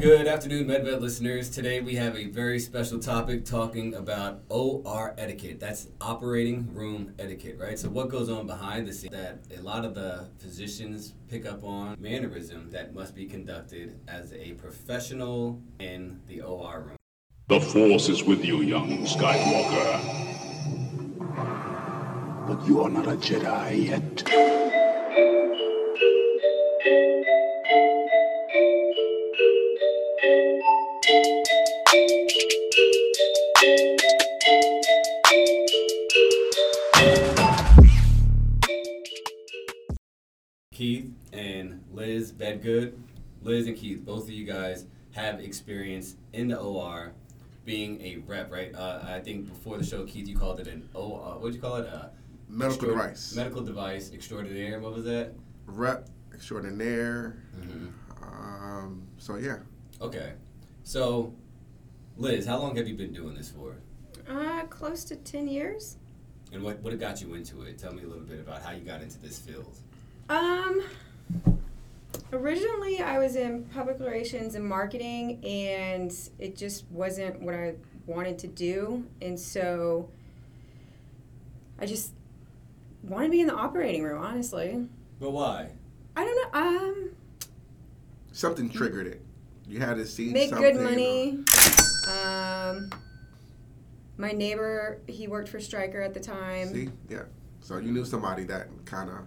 Good 0.00 0.26
afternoon, 0.28 0.66
MedVet 0.66 0.98
listeners. 1.02 1.50
Today 1.50 1.82
we 1.82 1.94
have 1.96 2.16
a 2.16 2.24
very 2.28 2.58
special 2.58 2.98
topic 2.98 3.44
talking 3.44 3.92
about 3.92 4.40
OR 4.48 5.14
etiquette. 5.18 5.60
That's 5.60 5.88
operating 6.00 6.72
room 6.72 7.12
etiquette, 7.18 7.58
right? 7.58 7.78
So 7.78 7.90
what 7.90 8.08
goes 8.08 8.30
on 8.30 8.46
behind 8.46 8.88
the 8.88 8.94
scenes 8.94 9.12
that 9.12 9.40
a 9.54 9.60
lot 9.60 9.84
of 9.84 9.94
the 9.94 10.30
physicians 10.38 11.12
pick 11.28 11.44
up 11.44 11.62
on 11.64 11.96
mannerism 12.00 12.70
that 12.70 12.94
must 12.94 13.14
be 13.14 13.26
conducted 13.26 14.00
as 14.08 14.32
a 14.32 14.52
professional 14.52 15.60
in 15.80 16.18
the 16.28 16.40
OR 16.40 16.80
room. 16.80 16.96
The 17.48 17.60
Force 17.60 18.08
is 18.08 18.24
with 18.24 18.42
you, 18.42 18.62
young 18.62 19.04
Skywalker. 19.04 20.00
But 22.48 22.66
you 22.66 22.80
are 22.82 22.88
not 22.88 23.06
a 23.06 23.16
Jedi 23.16 23.88
yet. 23.88 24.70
Liz 42.50 42.60
Bedgood. 42.62 42.92
Liz 43.42 43.66
and 43.66 43.76
Keith, 43.76 44.04
both 44.04 44.24
of 44.24 44.30
you 44.30 44.44
guys 44.44 44.86
have 45.12 45.40
experience 45.40 46.16
in 46.32 46.48
the 46.48 46.58
OR 46.58 47.12
being 47.64 48.00
a 48.02 48.16
rep, 48.26 48.50
right? 48.50 48.74
Uh, 48.74 49.00
I 49.04 49.20
think 49.20 49.48
before 49.48 49.78
the 49.78 49.84
show, 49.84 50.04
Keith, 50.04 50.28
you 50.28 50.36
called 50.36 50.60
it 50.60 50.66
an 50.66 50.88
O. 50.94 51.14
Uh, 51.16 51.34
what 51.38 51.46
did 51.46 51.54
you 51.54 51.60
call 51.60 51.76
it? 51.76 51.88
Uh, 51.88 52.08
Medical 52.48 52.88
extraor- 52.88 53.02
device. 53.02 53.34
Medical 53.36 53.62
device 53.62 54.12
extraordinaire. 54.12 54.80
What 54.80 54.94
was 54.94 55.04
that? 55.04 55.32
Rep 55.66 56.08
extraordinaire. 56.34 57.36
Mm-hmm. 57.58 58.24
Um, 58.24 59.02
so 59.18 59.36
yeah, 59.36 59.58
Okay. 60.00 60.32
So, 60.82 61.32
Liz, 62.16 62.46
how 62.46 62.58
long 62.58 62.76
have 62.76 62.88
you 62.88 62.94
been 62.94 63.12
doing 63.12 63.34
this 63.34 63.50
for? 63.50 63.76
Uh, 64.28 64.62
close 64.64 65.04
to 65.04 65.16
10 65.16 65.48
years. 65.48 65.96
And 66.52 66.62
what, 66.62 66.80
what 66.80 66.98
got 66.98 67.20
you 67.20 67.34
into 67.34 67.62
it? 67.62 67.78
Tell 67.78 67.92
me 67.92 68.02
a 68.02 68.06
little 68.06 68.24
bit 68.24 68.40
about 68.40 68.62
how 68.62 68.72
you 68.72 68.80
got 68.80 69.02
into 69.02 69.18
this 69.20 69.38
field. 69.38 69.76
Um, 70.28 70.82
originally 72.32 73.00
I 73.00 73.18
was 73.18 73.36
in 73.36 73.64
public 73.64 73.98
relations 74.00 74.54
and 74.54 74.64
marketing, 74.64 75.44
and 75.44 76.12
it 76.38 76.56
just 76.56 76.84
wasn't 76.90 77.40
what 77.40 77.54
I 77.54 77.74
wanted 78.06 78.38
to 78.40 78.46
do. 78.46 79.06
And 79.20 79.38
so 79.38 80.08
I 81.78 81.86
just 81.86 82.12
wanted 83.02 83.26
to 83.26 83.30
be 83.32 83.40
in 83.40 83.46
the 83.46 83.54
operating 83.54 84.02
room, 84.02 84.22
honestly. 84.22 84.86
But 85.18 85.30
why? 85.30 85.70
I 86.16 86.24
don't 86.24 86.52
know. 86.52 86.60
Um, 86.60 87.10
something 88.32 88.68
triggered 88.68 89.06
it. 89.06 89.22
You 89.66 89.78
had 89.80 89.96
to 89.96 90.06
see 90.06 90.32
make 90.32 90.50
something. 90.50 90.72
good 90.72 90.82
money. 90.82 91.44
Um, 92.08 92.90
my 94.16 94.32
neighbor, 94.32 95.00
he 95.06 95.28
worked 95.28 95.48
for 95.48 95.60
Stryker 95.60 96.02
at 96.02 96.12
the 96.12 96.20
time. 96.20 96.74
See, 96.74 96.88
yeah. 97.08 97.22
So 97.60 97.78
you 97.78 97.92
knew 97.92 98.04
somebody 98.04 98.44
that 98.44 98.68
kind 98.84 99.08
of 99.08 99.18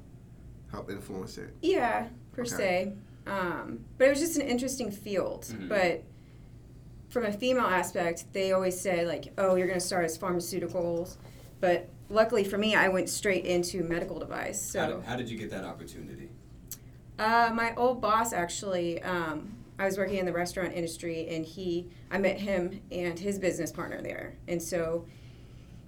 helped 0.70 0.92
influence 0.92 1.38
it. 1.38 1.56
Yeah, 1.62 2.08
per 2.34 2.42
Okay. 2.42 2.50
se. 2.50 2.94
Um, 3.26 3.86
but 3.98 4.08
it 4.08 4.09
was 4.09 4.20
just 4.20 4.36
an 4.36 4.42
interesting 4.48 4.92
field. 4.92 5.45
Mhm. 5.45 5.70
But 5.70 6.03
from 7.09 7.25
a 7.25 7.31
female 7.31 7.66
aspect, 7.66 8.25
they 8.34 8.52
always 8.52 8.80
say 8.80 9.06
like, 9.06 9.31
"Oh, 9.38 9.56
you're 9.56 9.67
going 9.67 9.80
to 9.80 9.86
start 9.86 10.03
as 10.06 10.17
pharmaceuticals," 10.17 11.17
but 11.62 11.88
luckily 12.09 12.44
for 12.44 12.58
me, 12.58 12.75
I 12.75 12.90
went 12.90 13.08
straight 13.09 13.45
into 13.45 13.84
medical 13.84 14.20
device. 14.20 14.73
How, 14.73 14.88
So 14.88 14.95
did, 14.98 15.06
how 15.06 15.16
did 15.16 15.30
you 15.30 15.38
get 15.38 15.50
that 15.52 15.64
opportunity? 15.64 16.30
uh, 17.20 17.52
my 17.53 17.73
old 17.75 18.02
boss 18.02 18.34
actually, 18.34 19.02
um, 19.03 19.53
I 19.80 19.86
was 19.86 19.97
working 19.97 20.18
in 20.18 20.25
the 20.25 20.34
restaurant 20.34 20.73
industry, 20.73 21.28
and 21.30 21.45
he, 21.45 21.88
I 22.12 22.18
met 22.18 22.40
him 22.40 22.81
and 22.92 23.18
his 23.18 23.38
business 23.40 23.72
partner 23.72 24.02
there, 24.02 24.36
and 24.47 24.62
so 24.62 25.06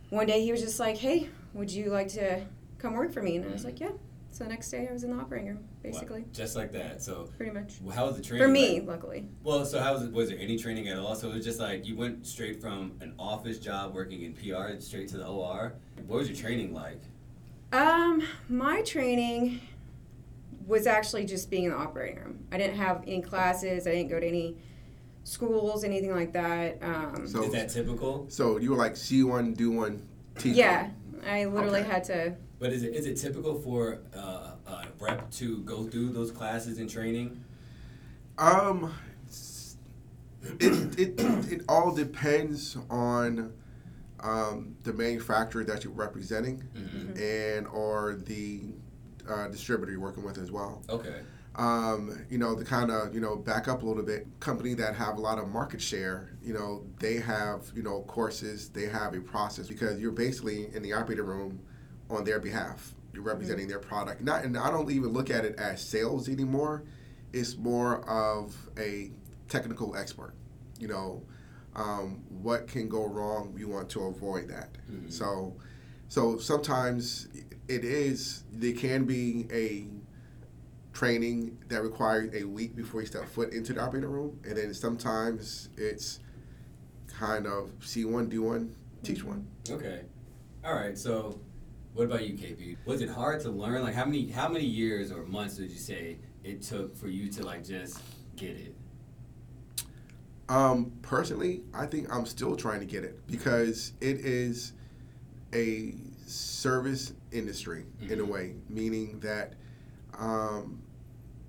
one 0.10 0.28
day 0.28 0.44
he 0.44 0.52
was 0.52 0.62
just 0.62 0.80
like, 0.80 0.98
"Hey, 0.98 1.30
would 1.54 1.72
you 1.72 1.90
like 1.90 2.10
to 2.10 2.42
come 2.78 2.94
work 2.94 3.12
for 3.12 3.22
me?" 3.24 3.36
And 3.38 3.46
I 3.46 3.52
was 3.52 3.66
like, 3.66 3.80
"Yeah." 3.80 3.92
So 4.36 4.44
the 4.44 4.50
next 4.50 4.70
day, 4.70 4.86
I 4.90 4.92
was 4.92 5.06
in 5.06 5.16
the 5.16 5.24
operating 5.24 5.48
room, 5.48 5.64
basically, 5.82 6.24
Wow, 6.24 6.28
Just 6.34 6.58
like 6.58 6.74
that. 6.74 7.02
So, 7.02 7.30
pretty 7.38 7.54
much. 7.54 7.76
well, 7.82 7.96
how 7.96 8.06
was 8.08 8.18
the 8.18 8.22
training? 8.22 8.46
For 8.46 8.52
me, 8.52 8.80
like? 8.82 8.88
luckily. 8.90 9.30
Well, 9.46 9.66
so 9.66 9.80
how 9.80 9.94
was 9.94 10.04
it? 10.04 10.12
Was 10.12 10.28
there 10.28 10.38
any 10.38 10.58
training 10.58 10.90
at 10.90 10.98
all? 10.98 11.16
So 11.16 11.30
it 11.30 11.36
was 11.36 11.46
just 11.46 11.58
like 11.58 11.88
you 11.88 11.96
went 11.96 12.28
straight 12.28 12.60
from 12.62 12.98
an 13.00 13.14
office 13.18 13.60
job 13.60 13.96
working 13.96 14.24
in 14.24 14.34
PR 14.34 14.78
straight 14.82 15.08
to 15.10 15.18
the 15.20 15.26
OR. 15.26 15.76
What 16.06 16.18
was 16.18 16.28
your 16.28 16.36
training 16.38 16.74
like? 16.74 17.00
Um, 17.72 18.24
my 18.50 18.82
training 18.82 19.62
was 20.68 20.86
actually 20.86 21.24
just 21.24 21.50
being 21.50 21.64
in 21.64 21.70
the 21.72 21.78
operating 21.78 22.20
room. 22.20 22.40
I 22.52 22.58
didn't 22.58 22.76
have 22.76 23.04
any 23.08 23.22
classes. 23.22 23.88
I 23.88 23.92
didn't 23.92 24.10
go 24.10 24.20
to 24.20 24.28
any 24.28 24.58
schools, 25.24 25.86
anything 25.86 26.12
like 26.14 26.34
that. 26.34 26.80
Um, 26.84 27.26
So 27.26 27.42
Is 27.44 27.54
that 27.54 27.70
typical? 27.70 28.26
so 28.28 28.58
you 28.58 28.72
were 28.72 28.78
like 28.78 28.98
see 28.98 29.24
one, 29.24 29.54
do 29.54 29.72
one, 29.72 30.06
teach 30.38 30.48
one? 30.52 30.56
yeah, 30.58 30.84
one. 31.12 31.24
I 31.26 31.46
literally 31.46 31.80
Okay. 31.80 31.90
had 31.90 32.04
to. 32.06 32.36
But 32.66 32.74
is 32.74 32.82
it 32.82 32.96
is 32.96 33.06
it 33.06 33.18
typical 33.18 33.54
for 33.62 34.00
uh, 34.18 34.54
a 34.66 34.88
rep 35.00 35.30
to 35.34 35.60
go 35.66 35.84
through 35.84 36.10
those 36.14 36.32
classes 36.32 36.80
and 36.80 36.90
training? 36.90 37.44
Um, 38.40 38.92
it, 40.60 41.00
it, 41.00 41.20
it 41.20 41.62
all 41.70 41.94
depends 41.94 42.76
on 42.90 43.54
um, 44.20 44.76
the 44.82 44.94
manufacturer 44.94 45.64
that 45.64 45.84
you're 45.84 45.94
representing 45.94 46.64
Mm-hmm. 46.76 47.22
and 47.22 47.68
or 47.68 48.16
the 48.26 48.62
uh, 49.30 49.48
distributor 49.50 49.92
you're 49.92 50.02
working 50.02 50.24
with 50.24 50.40
as 50.40 50.52
well. 50.52 50.82
Okay. 50.90 51.20
um, 51.58 52.26
you 52.32 52.40
know, 52.40 52.56
to 52.56 52.66
kind 52.66 52.90
of, 52.90 53.14
you 53.14 53.22
know, 53.22 53.36
back 53.36 53.68
up 53.68 53.84
a 53.84 53.86
little 53.86 54.02
bit, 54.02 54.26
company 54.40 54.74
that 54.74 54.96
have 54.96 55.18
a 55.18 55.22
lot 55.22 55.38
of 55.38 55.48
market 55.50 55.84
share, 55.84 56.32
you 56.42 56.56
know, 56.56 56.84
they 57.00 57.18
have, 57.18 57.72
you 57.76 57.84
know, 57.84 58.02
courses, 58.08 58.70
they 58.70 58.88
have 58.88 59.14
a 59.14 59.22
process 59.22 59.68
because 59.68 60.00
you're 60.00 60.12
basically 60.12 60.74
in 60.76 60.82
the 60.82 60.94
operating 60.94 61.26
room 61.26 61.60
on 62.10 62.24
their 62.24 62.40
behalf. 62.40 62.94
You're 63.14 63.24
representing 63.24 63.68
their 63.68 63.80
product. 63.80 64.22
Not, 64.22 64.44
and 64.44 64.58
I 64.58 64.70
don't 64.70 64.90
even 64.92 65.10
look 65.14 65.30
at 65.30 65.46
it 65.46 65.56
as 65.58 65.82
sales 65.82 66.28
anymore. 66.28 66.84
It's 67.34 67.58
more 67.58 68.08
of 68.10 68.56
a 68.78 69.12
technical 69.50 69.96
expert. 69.96 70.34
You 70.80 70.88
know, 70.90 71.24
um, 71.76 72.24
what 72.30 72.68
can 72.68 72.90
go 72.90 73.06
wrong? 73.06 73.54
We 73.54 73.66
want 73.66 73.90
to 73.92 74.04
avoid 74.04 74.50
that. 74.50 74.70
Mhm. 74.92 75.12
So, 75.12 75.56
so 76.08 76.38
sometimes 76.38 77.28
it 77.68 77.84
is. 77.84 78.44
There 78.52 78.74
can 78.74 79.06
be 79.06 79.48
a 79.52 79.88
training 80.94 81.58
that 81.68 81.82
requires 81.84 82.34
a 82.34 82.44
week 82.46 82.76
before 82.76 83.02
you 83.02 83.08
step 83.08 83.26
foot 83.28 83.52
into 83.54 83.74
the 83.74 83.82
operating 83.82 84.10
room, 84.10 84.40
and 84.46 84.58
then 84.58 84.74
sometimes 84.74 85.70
it's 85.78 86.20
kind 87.08 87.48
of 87.48 87.72
see 87.82 88.06
one, 88.06 88.28
do 88.30 88.42
one, 88.42 88.76
teach 89.04 89.24
one. 89.24 89.48
Okay. 89.70 90.02
All 90.64 90.74
right. 90.74 90.98
So, 90.98 91.40
what 91.96 92.06
about 92.06 92.28
you, 92.28 92.34
KP? 92.36 92.78
Was 92.86 93.02
it 93.02 93.10
hard 93.10 93.40
to 93.42 93.50
learn? 93.50 93.82
Like, 93.82 93.96
how 93.96 94.06
many 94.06 94.30
how 94.30 94.50
many 94.50 94.66
years 94.66 95.12
or 95.12 95.24
months 95.24 95.56
did 95.56 95.72
you 95.72 95.78
say 95.78 96.18
it 96.44 96.62
took 96.62 96.96
for 96.96 97.08
you 97.08 97.32
to 97.32 97.44
like 97.44 97.64
just 97.64 98.00
get 98.36 98.58
it? 98.58 98.76
Um, 100.50 100.92
personally, 101.02 101.64
I 101.74 101.86
think 101.88 102.14
I'm 102.14 102.26
still 102.26 102.56
trying 102.56 102.82
to 102.82 102.86
get 102.86 103.04
it 103.04 103.26
because 103.26 103.94
it 104.02 104.20
is 104.20 104.74
a 105.54 105.96
service 106.28 107.14
industry 107.32 107.86
in 108.02 108.20
a 108.20 108.24
Mhm. 108.24 108.28
way, 108.28 108.56
meaning 108.70 109.20
that, 109.22 109.54
um, 110.20 110.82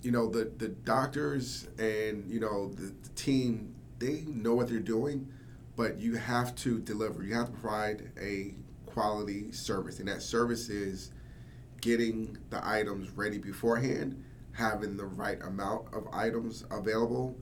you 0.00 0.12
know, 0.12 0.28
the, 0.30 0.44
the 0.56 0.68
doctors 0.68 1.68
and, 1.78 2.24
you 2.30 2.40
know, 2.40 2.68
the, 2.72 2.94
the 3.02 3.08
team, 3.16 3.74
they 3.98 4.22
know 4.22 4.54
what 4.54 4.68
they're 4.68 4.78
doing, 4.78 5.28
but 5.74 5.98
you 5.98 6.14
have 6.16 6.54
to 6.56 6.78
deliver. 6.78 7.22
You 7.22 7.34
have 7.34 7.46
to 7.46 7.52
provide 7.52 8.10
a 8.18 8.54
quality 8.96 9.52
service, 9.52 9.98
and 9.98 10.08
that 10.08 10.22
service 10.22 10.70
is 10.70 11.10
getting 11.82 12.38
the 12.48 12.66
items 12.66 13.10
ready 13.10 13.36
beforehand, 13.36 14.24
having 14.52 14.96
the 14.96 15.04
right 15.04 15.38
amount 15.42 15.92
of 15.92 16.08
items 16.14 16.64
available, 16.70 17.36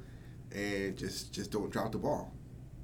and 0.50 0.96
just 0.96 1.32
just 1.32 1.52
don't 1.52 1.70
drop 1.70 1.92
the 1.92 1.98
ball. 1.98 2.34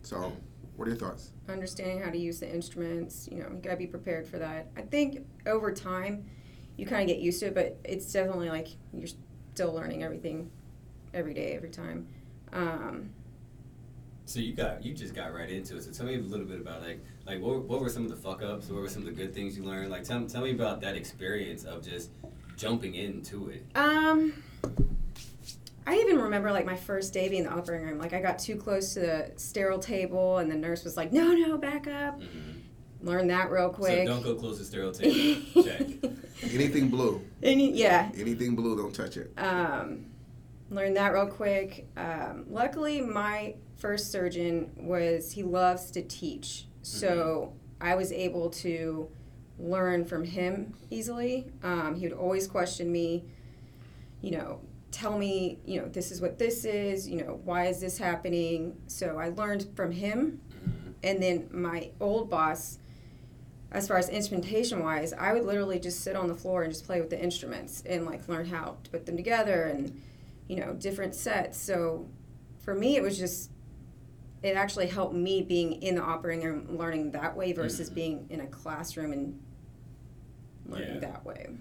So, 0.02 0.32
what 0.76 0.86
are 0.86 0.92
your 0.92 1.00
thoughts? 1.00 1.32
understanding 1.48 2.00
how 2.00 2.10
to 2.10 2.18
use 2.18 2.38
the 2.38 2.48
instruments. 2.48 3.28
You 3.28 3.38
know, 3.38 3.48
you 3.50 3.60
gotta 3.60 3.76
be 3.76 3.88
prepared 3.88 4.24
for 4.24 4.38
that. 4.38 4.68
I 4.76 4.82
think 4.82 5.26
over 5.46 5.72
time, 5.72 6.30
you 6.76 6.86
kind 6.86 7.02
of 7.02 7.08
get 7.08 7.18
used 7.18 7.40
to 7.40 7.46
it, 7.46 7.56
but 7.56 7.76
it's 7.82 8.12
definitely 8.12 8.50
like 8.50 8.68
you're 8.92 9.08
still 9.52 9.72
learning 9.72 10.04
everything 10.04 10.48
every 11.12 11.34
day, 11.34 11.54
every 11.56 11.70
time. 11.70 12.06
Um, 12.52 13.10
So 14.30 14.38
you 14.38 14.52
got 14.52 14.84
you 14.84 14.94
just 14.94 15.12
got 15.12 15.34
right 15.34 15.50
into 15.50 15.76
it. 15.76 15.82
So 15.82 15.90
tell 15.90 16.06
me 16.06 16.14
a 16.14 16.20
little 16.20 16.46
bit 16.46 16.60
about 16.60 16.82
like 16.82 17.04
like 17.26 17.40
what, 17.40 17.64
what 17.64 17.80
were 17.80 17.88
some 17.88 18.04
of 18.04 18.10
the 18.10 18.16
fuck 18.16 18.44
ups? 18.44 18.68
What 18.68 18.80
were 18.80 18.88
some 18.88 19.02
of 19.02 19.06
the 19.06 19.12
good 19.12 19.34
things 19.34 19.56
you 19.56 19.64
learned? 19.64 19.90
Like 19.90 20.04
tell, 20.04 20.24
tell 20.26 20.42
me 20.42 20.52
about 20.52 20.80
that 20.82 20.94
experience 20.94 21.64
of 21.64 21.82
just 21.84 22.10
jumping 22.56 22.94
into 22.94 23.48
it. 23.48 23.66
um, 23.74 24.32
I 25.84 25.96
even 25.96 26.20
remember 26.20 26.52
like 26.52 26.64
my 26.64 26.76
first 26.76 27.12
day 27.12 27.28
being 27.28 27.42
in 27.42 27.50
the 27.50 27.56
operating 27.56 27.88
room. 27.88 27.98
Like 27.98 28.12
I 28.12 28.20
got 28.20 28.38
too 28.38 28.54
close 28.54 28.94
to 28.94 29.00
the 29.00 29.32
sterile 29.34 29.80
table, 29.80 30.38
and 30.38 30.48
the 30.48 30.54
nurse 30.54 30.84
was 30.84 30.96
like, 30.96 31.12
"No, 31.12 31.32
no, 31.32 31.58
back 31.58 31.88
up." 31.88 32.20
Mm-hmm. 32.20 33.08
Learn 33.08 33.26
that 33.26 33.50
real 33.50 33.70
quick. 33.70 34.06
So 34.06 34.14
don't 34.14 34.22
go 34.22 34.36
close 34.36 34.58
to 34.58 34.64
sterile 34.64 34.92
table. 34.92 35.40
Check. 35.64 35.88
Anything 36.44 36.88
blue, 36.88 37.20
Any, 37.42 37.72
yeah. 37.72 38.10
anything 38.16 38.54
blue, 38.54 38.76
don't 38.76 38.94
touch 38.94 39.16
it. 39.16 39.32
Um, 39.36 40.06
learned 40.70 40.96
that 40.96 41.12
real 41.14 41.26
quick. 41.26 41.88
Um, 41.96 42.44
luckily, 42.48 43.00
my 43.00 43.54
first 43.80 44.12
surgeon 44.12 44.70
was 44.76 45.32
he 45.32 45.42
loves 45.42 45.90
to 45.92 46.02
teach, 46.02 46.66
so 46.82 47.54
I 47.80 47.94
was 47.94 48.12
able 48.12 48.50
to 48.50 49.08
learn 49.58 50.04
from 50.04 50.24
him 50.24 50.74
easily. 50.90 51.46
Um, 51.62 51.94
he 51.94 52.06
would 52.06 52.16
always 52.16 52.46
question 52.46 52.92
me, 52.92 53.24
you 54.20 54.30
know, 54.32 54.60
tell 54.90 55.18
me, 55.18 55.58
you 55.64 55.80
know, 55.80 55.88
this 55.88 56.10
is 56.10 56.20
what 56.20 56.38
this 56.38 56.64
is, 56.64 57.08
you 57.08 57.22
know, 57.22 57.40
why 57.44 57.66
is 57.66 57.80
this 57.80 57.98
happening? 57.98 58.76
So 58.86 59.18
I 59.18 59.28
learned 59.30 59.66
from 59.74 59.90
him. 59.92 60.40
And 61.02 61.22
then 61.22 61.48
my 61.50 61.90
old 62.00 62.28
boss, 62.28 62.78
as 63.72 63.88
far 63.88 63.96
as 63.96 64.08
instrumentation 64.08 64.82
wise, 64.82 65.12
I 65.12 65.32
would 65.32 65.44
literally 65.44 65.78
just 65.78 66.00
sit 66.00 66.16
on 66.16 66.26
the 66.26 66.34
floor 66.34 66.62
and 66.62 66.72
just 66.72 66.84
play 66.84 67.00
with 67.00 67.08
the 67.08 67.22
instruments 67.22 67.82
and 67.86 68.04
like 68.04 68.28
learn 68.28 68.46
how 68.46 68.76
to 68.84 68.90
put 68.90 69.06
them 69.06 69.16
together 69.16 69.64
and, 69.64 69.98
you 70.48 70.56
know, 70.56 70.74
different 70.74 71.14
sets. 71.14 71.58
So 71.58 72.06
for 72.62 72.74
me, 72.74 72.96
it 72.96 73.02
was 73.02 73.16
just, 73.18 73.50
it 74.42 74.56
actually 74.56 74.86
helped 74.86 75.14
me 75.14 75.42
being 75.42 75.74
in 75.82 75.96
the 75.96 76.02
operating 76.02 76.44
room 76.46 76.76
learning 76.78 77.10
that 77.12 77.36
way 77.36 77.52
versus 77.52 77.90
Mhm. 77.90 77.94
being 77.94 78.26
in 78.30 78.40
a 78.40 78.46
classroom 78.46 79.12
and 79.12 79.38
learning 80.66 80.94
Yeah. 80.94 81.00
that 81.00 81.24
way. 81.24 81.56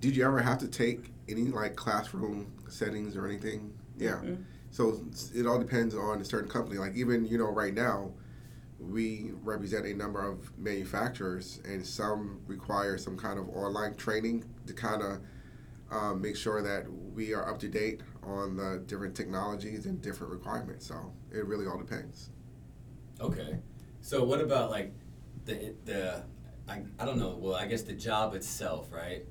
Did 0.00 0.16
you 0.16 0.24
ever 0.24 0.40
have 0.40 0.58
to 0.58 0.68
take 0.68 1.12
any 1.28 1.46
like 1.48 1.76
classroom 1.76 2.52
settings 2.68 3.16
or 3.16 3.26
anything? 3.26 3.72
Yeah. 3.98 4.20
Mm-mm. 4.22 4.44
So 4.70 5.02
it 5.34 5.46
all 5.46 5.58
depends 5.58 5.94
on 5.94 6.20
a 6.20 6.24
certain 6.24 6.48
company. 6.48 6.78
Like 6.78 6.94
even 6.94 7.24
you 7.24 7.36
know 7.38 7.50
right 7.50 7.74
now, 7.74 8.12
we 8.78 9.32
represent 9.42 9.86
a 9.86 9.94
number 9.94 10.20
of 10.24 10.56
manufacturers, 10.56 11.60
and 11.64 11.84
some 11.84 12.40
require 12.46 12.96
some 12.96 13.16
kind 13.16 13.38
of 13.38 13.48
online 13.50 13.94
training 13.96 14.44
to 14.66 14.72
kind 14.72 15.02
of 15.02 15.20
um, 15.90 16.20
make 16.20 16.36
sure 16.36 16.62
that 16.62 16.86
we 17.14 17.32
are 17.34 17.48
up 17.48 17.58
to 17.58 17.68
date 17.68 18.02
on 18.22 18.56
the 18.56 18.82
different 18.86 19.16
technologies 19.16 19.86
and 19.86 20.00
different 20.02 20.32
requirements. 20.32 20.86
So 20.86 21.12
it 21.32 21.46
really 21.46 21.66
all 21.66 21.78
depends. 21.78 22.30
Okay. 23.20 23.58
So 24.00 24.24
what 24.24 24.40
about 24.40 24.70
like 24.70 24.92
the 25.44 25.74
the 25.84 26.22
I, 26.68 26.82
I 26.98 27.04
don't 27.04 27.18
know, 27.18 27.36
well 27.38 27.54
I 27.54 27.66
guess 27.66 27.82
the 27.82 27.94
job 27.94 28.34
itself, 28.34 28.92
right? 28.92 29.24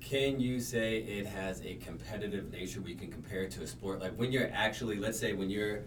Can 0.00 0.38
you 0.38 0.60
say 0.60 0.98
it 0.98 1.26
has 1.26 1.62
a 1.62 1.76
competitive 1.76 2.52
nature 2.52 2.80
we 2.80 2.94
can 2.94 3.10
compare 3.10 3.48
to 3.48 3.62
a 3.62 3.66
sport? 3.66 4.00
Like 4.00 4.14
when 4.16 4.32
you're 4.32 4.50
actually 4.52 4.96
let's 4.96 5.18
say 5.18 5.32
when 5.32 5.50
you're 5.50 5.84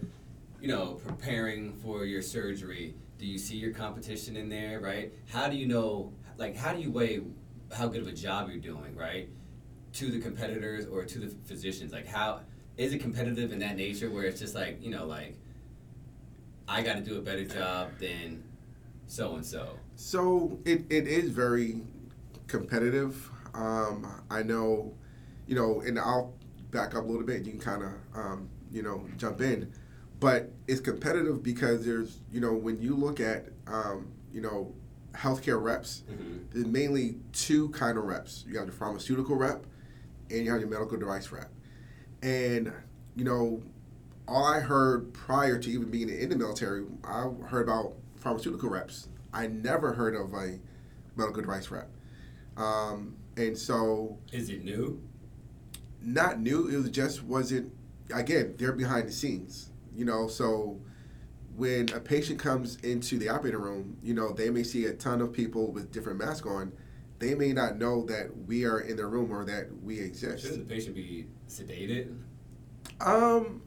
you 0.60 0.68
know, 0.68 0.94
preparing 0.94 1.72
for 1.74 2.04
your 2.04 2.22
surgery, 2.22 2.94
do 3.18 3.26
you 3.26 3.38
see 3.38 3.56
your 3.56 3.72
competition 3.72 4.36
in 4.36 4.48
there, 4.48 4.80
right? 4.80 5.12
How 5.28 5.48
do 5.48 5.56
you 5.56 5.66
know 5.66 6.12
like 6.36 6.56
how 6.56 6.72
do 6.72 6.80
you 6.80 6.90
weigh 6.90 7.20
how 7.76 7.88
good 7.88 8.02
of 8.02 8.08
a 8.08 8.12
job 8.12 8.48
you're 8.48 8.58
doing, 8.58 8.94
right? 8.94 9.28
To 9.94 10.10
the 10.10 10.20
competitors 10.20 10.86
or 10.86 11.04
to 11.04 11.18
the 11.18 11.28
physicians? 11.44 11.92
Like 11.92 12.06
how 12.06 12.40
is 12.78 12.92
it 12.94 13.00
competitive 13.00 13.52
in 13.52 13.58
that 13.58 13.76
nature 13.76 14.08
where 14.10 14.24
it's 14.24 14.40
just 14.40 14.54
like, 14.54 14.82
you 14.82 14.90
know, 14.90 15.04
like 15.04 15.34
I 16.66 16.82
got 16.82 16.94
to 16.94 17.00
do 17.02 17.18
a 17.18 17.20
better 17.20 17.44
job 17.44 17.90
than 17.98 18.44
so 19.08 19.34
and 19.34 19.44
so. 19.44 19.68
So 19.96 20.58
it, 20.64 20.84
it 20.88 21.06
is 21.08 21.30
very 21.30 21.80
competitive. 22.46 23.28
Um, 23.54 24.22
I 24.30 24.42
know, 24.42 24.94
you 25.46 25.56
know, 25.56 25.80
and 25.80 25.98
I'll 25.98 26.34
back 26.70 26.94
up 26.94 27.04
a 27.04 27.06
little 27.06 27.26
bit. 27.26 27.44
You 27.44 27.52
can 27.52 27.60
kind 27.60 27.82
of, 27.82 27.92
um, 28.14 28.48
you 28.70 28.82
know, 28.82 29.04
jump 29.16 29.40
in, 29.40 29.72
but 30.20 30.52
it's 30.68 30.80
competitive 30.80 31.42
because 31.42 31.84
there's, 31.84 32.18
you 32.30 32.40
know, 32.40 32.52
when 32.54 32.80
you 32.80 32.94
look 32.94 33.18
at, 33.18 33.46
um, 33.66 34.12
you 34.32 34.40
know, 34.40 34.72
healthcare 35.14 35.60
reps, 35.60 36.04
Mm-hmm. 36.08 36.38
there's 36.52 36.66
mainly 36.66 37.16
two 37.32 37.70
kind 37.70 37.98
of 37.98 38.04
reps. 38.04 38.44
You 38.46 38.56
have 38.58 38.66
your 38.66 38.74
pharmaceutical 38.74 39.34
rep, 39.34 39.66
and 40.30 40.44
you 40.44 40.52
have 40.52 40.60
your 40.60 40.68
medical 40.68 40.96
device 40.98 41.32
rep. 41.32 41.50
And 42.22 42.72
you 43.14 43.24
know, 43.24 43.62
all 44.26 44.44
I 44.44 44.60
heard 44.60 45.12
prior 45.12 45.58
to 45.58 45.70
even 45.70 45.90
being 45.90 46.08
in 46.08 46.28
the 46.28 46.36
military, 46.36 46.84
I 47.04 47.28
heard 47.48 47.62
about 47.68 47.94
pharmaceutical 48.16 48.68
reps. 48.68 49.08
I 49.32 49.46
never 49.46 49.92
heard 49.92 50.14
of 50.14 50.32
a 50.34 50.58
medical 51.16 51.42
device 51.42 51.70
rep. 51.70 51.90
Um, 52.56 53.16
and 53.36 53.56
so, 53.56 54.18
Is 54.32 54.50
it 54.50 54.64
new? 54.64 55.00
not 56.00 56.40
new. 56.40 56.68
It 56.68 56.76
was 56.76 56.90
just 56.90 57.22
wasn't. 57.22 57.72
Again, 58.12 58.54
they're 58.56 58.72
behind 58.72 59.08
the 59.08 59.12
scenes. 59.12 59.70
You 59.94 60.04
know, 60.04 60.28
so 60.28 60.80
when 61.56 61.88
a 61.92 62.00
patient 62.00 62.38
comes 62.38 62.76
into 62.76 63.18
the 63.18 63.28
operating 63.28 63.60
room, 63.60 63.96
you 64.02 64.14
know, 64.14 64.32
they 64.32 64.48
may 64.48 64.62
see 64.62 64.86
a 64.86 64.92
ton 64.92 65.20
of 65.20 65.32
people 65.32 65.72
with 65.72 65.90
different 65.92 66.18
masks 66.18 66.46
on. 66.46 66.72
They 67.18 67.34
may 67.34 67.52
not 67.52 67.78
know 67.78 68.04
that 68.06 68.28
we 68.46 68.64
are 68.64 68.80
in 68.80 68.96
the 68.96 69.06
room 69.06 69.32
or 69.32 69.44
that 69.44 69.66
we 69.82 69.98
exist. 70.00 70.44
Shouldn't 70.44 70.68
the 70.68 70.74
patient 70.74 70.94
be 70.94 71.26
sedated? 71.48 72.16
Um, 73.00 73.62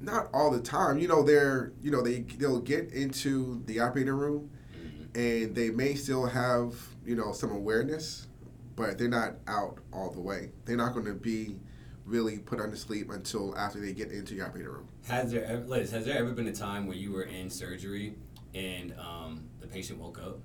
not 0.00 0.28
all 0.32 0.50
the 0.50 0.60
time. 0.60 0.98
You 0.98 1.08
know, 1.08 1.22
they're 1.22 1.72
you 1.82 1.90
know 1.90 2.02
they 2.02 2.20
they'll 2.20 2.60
get 2.60 2.92
into 2.92 3.62
the 3.66 3.80
operating 3.80 4.12
room, 4.14 4.50
Mm-hmm. 4.76 5.18
and 5.18 5.54
they 5.54 5.70
may 5.70 5.94
still 5.94 6.26
have 6.26 6.74
you 7.04 7.14
know 7.16 7.32
some 7.32 7.50
awareness, 7.50 8.26
but 8.74 8.98
they're 8.98 9.08
not 9.08 9.34
out 9.46 9.78
all 9.92 10.10
the 10.10 10.20
way. 10.20 10.50
They're 10.64 10.76
not 10.76 10.92
going 10.92 11.06
to 11.06 11.14
be 11.14 11.56
really 12.04 12.38
put 12.38 12.60
under 12.60 12.76
sleep 12.76 13.10
until 13.10 13.56
after 13.56 13.80
they 13.80 13.92
get 13.92 14.10
into 14.12 14.34
the 14.34 14.42
operating 14.42 14.70
room. 14.70 14.86
Has 15.08 15.32
there, 15.32 15.44
ever, 15.44 15.64
Liz? 15.64 15.90
Has 15.92 16.04
there 16.04 16.18
ever 16.18 16.32
been 16.32 16.46
a 16.46 16.52
time 16.52 16.86
where 16.86 16.96
you 16.96 17.10
were 17.12 17.24
in 17.24 17.50
surgery 17.50 18.14
and 18.54 18.94
um, 18.98 19.44
the 19.60 19.66
patient 19.66 19.98
woke 19.98 20.18
up? 20.22 20.38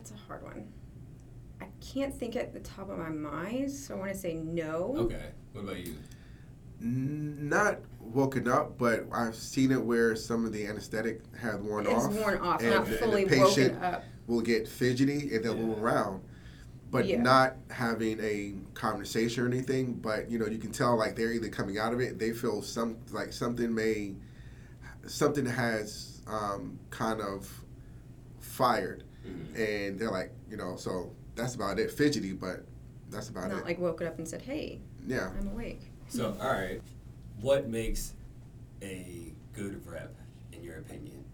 That's 0.00 0.12
a 0.12 0.26
hard 0.26 0.42
one. 0.42 0.66
I 1.60 1.66
can't 1.82 2.14
think 2.14 2.34
at 2.34 2.54
the 2.54 2.60
top 2.60 2.88
of 2.88 2.96
my 2.96 3.10
mind, 3.10 3.70
so 3.70 3.94
I 3.94 3.98
want 3.98 4.10
to 4.12 4.16
say 4.18 4.32
no. 4.32 4.94
Okay. 4.96 5.26
What 5.52 5.60
about 5.64 5.76
you? 5.76 5.94
Not 6.80 7.80
woken 8.00 8.48
up, 8.48 8.78
but 8.78 9.04
I've 9.12 9.34
seen 9.34 9.70
it 9.72 9.82
where 9.82 10.16
some 10.16 10.46
of 10.46 10.54
the 10.54 10.66
anesthetic 10.66 11.20
had 11.36 11.62
worn 11.62 11.84
It's 11.86 12.06
off. 12.06 12.14
worn 12.14 12.38
off, 12.38 12.62
and 12.62 12.70
not 12.70 12.86
the- 12.86 12.92
and 12.92 12.98
fully 13.00 13.24
the 13.24 13.30
patient 13.36 13.72
woken 13.74 13.84
up. 13.94 14.04
will 14.26 14.40
get 14.40 14.66
fidgety 14.66 15.34
and 15.34 15.44
they'll 15.44 15.54
move 15.54 15.82
around, 15.82 16.22
but 16.90 17.06
Yeah. 17.06 17.20
not 17.20 17.56
having 17.68 18.18
a 18.20 18.54
conversation 18.72 19.44
or 19.44 19.48
anything. 19.48 19.92
But 20.00 20.30
you 20.30 20.38
know, 20.38 20.46
you 20.46 20.56
can 20.56 20.72
tell 20.72 20.96
like 20.96 21.14
they're 21.14 21.32
either 21.34 21.50
coming 21.50 21.76
out 21.76 21.92
of 21.92 22.00
it. 22.00 22.18
They 22.18 22.32
feel 22.32 22.62
some 22.62 22.96
like 23.12 23.34
something 23.34 23.74
may, 23.74 24.14
something 25.06 25.44
has 25.44 26.22
um, 26.26 26.78
kind 26.88 27.20
of 27.20 27.62
fired, 28.38 29.04
Mhm. 29.26 29.58
and 29.58 29.98
they're 29.98 30.10
like, 30.10 30.32
you 30.50 30.56
know, 30.56 30.76
so 30.76 31.12
that's 31.34 31.54
about 31.54 31.78
it. 31.78 31.90
Fidgety, 31.90 32.32
but 32.32 32.64
that's 33.10 33.28
about 33.28 33.50
Not 33.50 33.58
it. 33.60 33.64
like 33.64 33.78
woken 33.78 34.06
up 34.06 34.18
and 34.18 34.26
said, 34.26 34.42
"Hey, 34.42 34.80
yeah. 35.06 35.30
I'm 35.38 35.48
awake." 35.48 35.90
So, 36.08 36.36
all 36.40 36.52
right. 36.52 36.80
What 37.40 37.68
makes 37.68 38.14
a 38.82 39.32
good 39.52 39.84
rep, 39.86 40.14
in 40.52 40.62
your 40.62 40.78
opinion? 40.78 41.24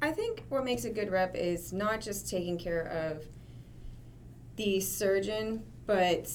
I 0.00 0.10
think 0.10 0.44
what 0.48 0.64
makes 0.64 0.84
a 0.84 0.90
good 0.90 1.10
rep 1.10 1.36
is 1.36 1.72
not 1.72 2.00
just 2.00 2.28
taking 2.28 2.58
care 2.58 2.82
of 2.88 3.24
the 4.56 4.80
surgeon, 4.80 5.62
but 5.86 6.28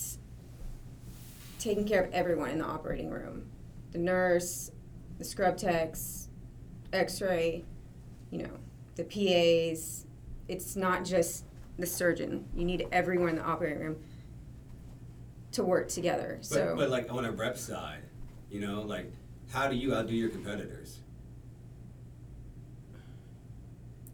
taking 1.60 1.86
care 1.86 2.04
of 2.04 2.14
everyone 2.14 2.50
in 2.52 2.60
the 2.60 2.66
operating 2.66 3.10
room 3.10 3.44
the 3.92 3.98
nurse, 3.98 4.70
the 5.18 5.24
scrub 5.24 5.58
techs, 5.58 6.28
x 6.94 7.22
ray, 7.22 7.64
you 8.32 8.44
know, 8.44 8.50
the 8.98 9.04
PAs. 9.04 10.06
It's 10.48 10.76
not 10.76 11.06
just 11.06 11.46
the 11.78 11.86
surgeon. 11.86 12.46
You 12.56 12.66
need 12.66 12.88
everyone 12.92 13.30
in 13.30 13.36
the 13.36 13.44
operating 13.44 13.80
room 13.80 13.98
to 15.54 15.64
work 15.64 15.88
together. 15.88 16.38
But, 16.40 16.46
so, 16.46 16.76
but 16.76 16.90
like 16.90 17.12
on 17.12 17.26
a 17.26 17.32
rep 17.32 17.58
side, 17.58 18.04
you 18.50 18.60
know, 18.60 18.82
like 18.82 19.12
how 19.52 19.68
do 19.68 19.76
you 19.76 19.96
outdo 19.96 20.14
your 20.14 20.30
competitors? 20.30 21.00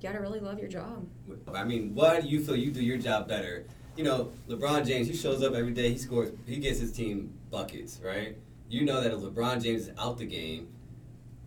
you 0.03 0.09
gotta 0.09 0.21
really 0.21 0.41
love 0.41 0.59
your 0.59 0.67
job. 0.67 1.07
I 1.53 1.63
mean, 1.63 1.95
why 1.95 2.19
do 2.19 2.27
you 2.27 2.43
feel 2.43 2.57
you 2.57 2.71
do 2.71 2.83
your 2.83 2.97
job 2.97 3.25
better? 3.25 3.65
You 3.95 4.03
know, 4.03 4.31
LeBron 4.49 4.85
James, 4.85 5.07
he 5.07 5.15
shows 5.15 5.41
up 5.41 5.53
every 5.53 5.71
day, 5.71 5.91
he 5.91 5.97
scores, 5.97 6.31
he 6.45 6.57
gets 6.57 6.79
his 6.79 6.91
team 6.91 7.33
buckets, 7.49 8.01
right? 8.03 8.35
You 8.67 8.83
know 8.83 8.99
that 8.99 9.13
if 9.13 9.19
LeBron 9.19 9.63
James 9.63 9.87
is 9.87 9.91
out 9.97 10.17
the 10.17 10.25
game, 10.25 10.67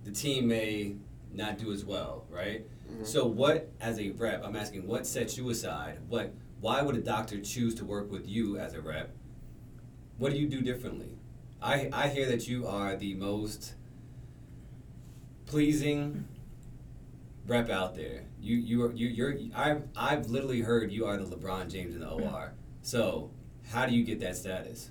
the 0.05 0.11
team 0.11 0.49
may 0.49 0.95
not 1.35 1.59
do 1.59 1.71
as 1.71 1.85
well, 1.85 2.25
right? 2.31 2.65
Mm-hmm. 2.91 3.05
So 3.05 3.27
what, 3.27 3.71
as 3.81 3.99
a 3.99 4.11
rep, 4.11 4.45
I'm 4.45 4.57
asking, 4.57 4.87
what 4.87 5.07
sets 5.07 5.37
you 5.37 5.49
aside? 5.51 5.99
What, 6.09 6.33
why 6.61 6.83
would 6.83 6.97
a 6.97 7.01
doctor 7.01 7.41
choose 7.41 7.75
to 7.77 7.85
work 7.85 8.11
with 8.11 8.29
you 8.29 8.59
as 8.59 8.75
a 8.75 8.81
rep? 8.81 9.11
What 10.19 10.33
do 10.33 10.39
you 10.39 10.49
do 10.49 10.61
differently? 10.61 11.19
I, 11.61 11.91
I 11.93 12.09
hear 12.09 12.27
that 12.27 12.49
you 12.49 12.67
are 12.67 12.97
the 12.97 13.15
most 13.15 13.75
pleasing 15.47 16.27
rep 17.47 17.71
out 17.71 17.95
there. 17.95 18.25
You 18.41 18.57
you 18.57 18.85
are 18.85 18.93
you 18.93 19.09
you're 19.09 19.35
I've 19.55 19.83
I've 19.97 20.27
literally 20.27 20.61
heard 20.61 20.93
you 20.93 21.07
are 21.07 21.17
the 21.17 21.25
LeBron 21.25 21.71
James 21.71 21.95
in 21.95 22.01
the 22.01 22.07
mm-hmm. 22.07 22.35
OR. 22.35 22.53
So 22.83 23.31
how 23.71 23.87
do 23.87 23.95
you 23.95 24.05
get 24.05 24.21
that 24.21 24.37
status? 24.37 24.91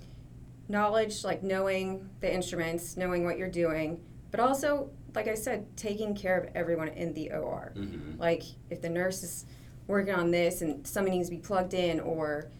knowledge, 0.68 1.24
like 1.24 1.42
knowing 1.42 2.08
the 2.20 2.32
instruments, 2.32 2.96
knowing 2.96 3.24
what 3.24 3.38
you're 3.38 3.48
doing, 3.48 4.00
but 4.30 4.40
also, 4.40 4.90
like 5.16 5.26
I 5.28 5.34
said, 5.34 5.76
taking 5.76 6.14
care 6.14 6.38
of 6.38 6.50
everyone 6.54 6.88
in 6.88 7.14
the 7.14 7.32
OR. 7.32 7.72
Mm-hmm. 7.74 8.20
Like 8.20 8.42
if 8.70 8.82
the 8.82 8.90
nurse 8.90 9.22
is 9.22 9.46
working 9.86 10.14
on 10.14 10.30
this 10.30 10.60
and 10.60 10.86
something 10.86 11.12
needs 11.12 11.30
to 11.30 11.34
be 11.34 11.40
plugged 11.40 11.74
in 11.74 11.98
or 12.00 12.50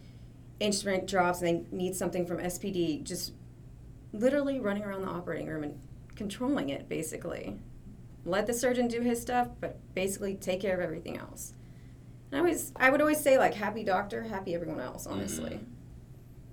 instrument 0.59 1.07
drops 1.07 1.41
and 1.41 1.67
they 1.71 1.77
need 1.77 1.95
something 1.95 2.25
from 2.25 2.39
SPD, 2.39 3.03
just 3.03 3.33
literally 4.11 4.59
running 4.59 4.83
around 4.83 5.03
the 5.03 5.07
operating 5.07 5.47
room 5.47 5.63
and 5.63 5.79
controlling 6.15 6.69
it 6.69 6.89
basically. 6.89 7.59
Let 8.25 8.47
the 8.47 8.53
surgeon 8.53 8.87
do 8.87 9.01
his 9.01 9.21
stuff, 9.21 9.49
but 9.61 9.77
basically 9.93 10.35
take 10.35 10.59
care 10.61 10.73
of 10.73 10.81
everything 10.81 11.17
else. 11.17 11.53
And 12.31 12.37
I 12.37 12.39
always 12.39 12.73
I 12.75 12.89
would 12.89 13.01
always 13.01 13.21
say 13.21 13.37
like 13.37 13.53
happy 13.53 13.83
doctor, 13.83 14.23
happy 14.23 14.55
everyone 14.55 14.79
else, 14.81 15.05
honestly. 15.05 15.51
Mhm. 15.51 15.65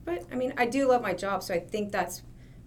But 0.04 0.24
I 0.30 0.34
mean, 0.34 0.52
I 0.58 0.66
do 0.66 0.86
love 0.86 1.00
my 1.00 1.14
job, 1.14 1.42
so 1.42 1.54
I 1.54 1.60
think 1.60 1.90
that's 1.90 2.22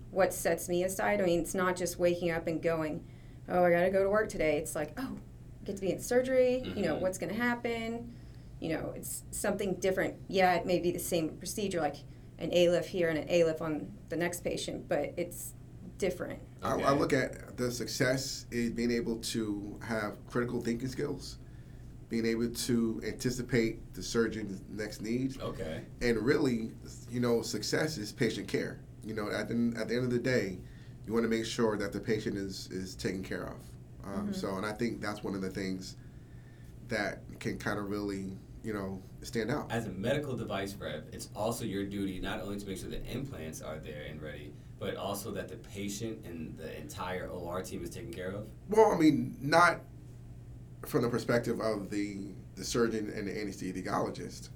what 0.09 0.33
sets 0.33 0.67
me 0.67 0.83
aside. 0.83 1.21
I 1.21 1.25
mean, 1.25 1.39
it's 1.39 1.53
not 1.53 1.75
just 1.75 1.99
waking 1.99 2.31
up 2.31 2.47
and 2.47 2.59
going, 2.61 3.03
"Oh, 3.49 3.63
I 3.63 3.71
got 3.71 3.83
to 3.83 3.89
go 3.89 4.03
to 4.03 4.09
work 4.09 4.29
today." 4.29 4.57
It's 4.57 4.75
like, 4.75 4.93
"Oh, 4.97 5.17
I 5.61 5.65
get 5.65 5.75
to 5.75 5.81
be 5.81 5.91
in 5.91 5.99
surgery. 5.99 6.63
You 6.75 6.83
know, 6.83 6.95
Mhm. 6.95 7.01
what's 7.01 7.17
going 7.17 7.33
to 7.33 7.39
happen?" 7.41 8.13
You 8.59 8.69
know, 8.69 8.93
it's 8.95 9.23
something 9.31 9.75
different. 9.75 10.15
Yeah, 10.27 10.55
it 10.55 10.65
may 10.65 10.79
be 10.79 10.91
the 10.91 10.99
same 10.99 11.29
procedure, 11.37 11.79
like 11.79 11.97
an 12.39 12.49
ALIF 12.51 12.87
here 12.87 13.09
and 13.09 13.17
an 13.19 13.25
ALIF 13.29 13.61
on 13.61 13.91
the 14.09 14.15
next 14.15 14.43
patient, 14.43 14.87
but 14.87 15.13
it's 15.17 15.53
different. 15.97 16.39
I, 16.63 16.73
I 16.81 16.91
look 16.93 17.13
at 17.13 17.57
the 17.57 17.71
success 17.71 18.45
is 18.51 18.71
being 18.71 18.91
able 18.91 19.17
to 19.17 19.79
have 19.81 20.13
critical 20.27 20.61
thinking 20.61 20.87
skills, 20.87 21.37
being 22.09 22.25
able 22.25 22.49
to 22.49 23.01
anticipate 23.05 23.93
the 23.93 24.01
surgeon's 24.03 24.61
next 24.69 25.01
needs, 25.01 25.37
Okay. 25.39 25.81
and 26.01 26.17
really, 26.19 26.71
you 27.11 27.19
know, 27.19 27.41
success 27.41 27.97
is 27.97 28.11
patient 28.11 28.47
care. 28.47 28.79
You 29.03 29.13
know, 29.13 29.29
at 29.29 29.49
the, 29.49 29.73
at 29.79 29.87
the 29.87 29.95
end 29.95 30.03
of 30.05 30.11
the 30.11 30.19
day, 30.19 30.59
you 31.07 31.13
want 31.13 31.23
to 31.23 31.29
make 31.29 31.45
sure 31.45 31.77
that 31.77 31.93
the 31.93 31.99
patient 31.99 32.37
is 32.37 32.67
is 32.71 32.93
taken 32.95 33.23
care 33.23 33.43
of. 33.47 33.57
Um, 34.03 34.27
Mhm. 34.27 34.35
So, 34.35 34.55
and 34.57 34.65
I 34.65 34.73
think 34.73 35.01
that's 35.01 35.23
one 35.23 35.33
of 35.35 35.41
the 35.41 35.49
things 35.49 35.95
that 36.89 37.21
can 37.39 37.57
kind 37.57 37.79
of 37.79 37.89
really, 37.89 38.37
you 38.63 38.73
know, 38.73 39.01
stand 39.21 39.49
out. 39.49 39.71
As 39.71 39.85
a 39.85 39.89
medical 39.91 40.35
device 40.35 40.75
rep, 40.75 41.07
it's 41.13 41.29
also 41.35 41.65
your 41.65 41.85
duty 41.85 42.19
not 42.19 42.41
only 42.41 42.59
to 42.59 42.67
make 42.67 42.77
sure 42.77 42.89
the 42.89 43.03
implants 43.11 43.61
are 43.61 43.79
there 43.79 44.03
and 44.09 44.21
ready, 44.21 44.53
but 44.79 44.95
also 44.95 45.31
that 45.31 45.47
the 45.49 45.57
patient 45.57 46.25
and 46.25 46.57
the 46.57 46.77
entire 46.79 47.27
OR 47.27 47.61
team 47.61 47.83
is 47.83 47.89
taken 47.89 48.13
care 48.13 48.31
of. 48.31 48.47
Well, 48.69 48.91
I 48.91 48.97
mean, 48.97 49.35
not 49.41 49.81
from 50.85 51.01
the 51.01 51.09
perspective 51.09 51.59
of 51.59 51.89
the 51.89 52.33
the 52.55 52.63
surgeon 52.63 53.11
and 53.15 53.27
the 53.27 53.31
anesthesiologist, 53.31 54.49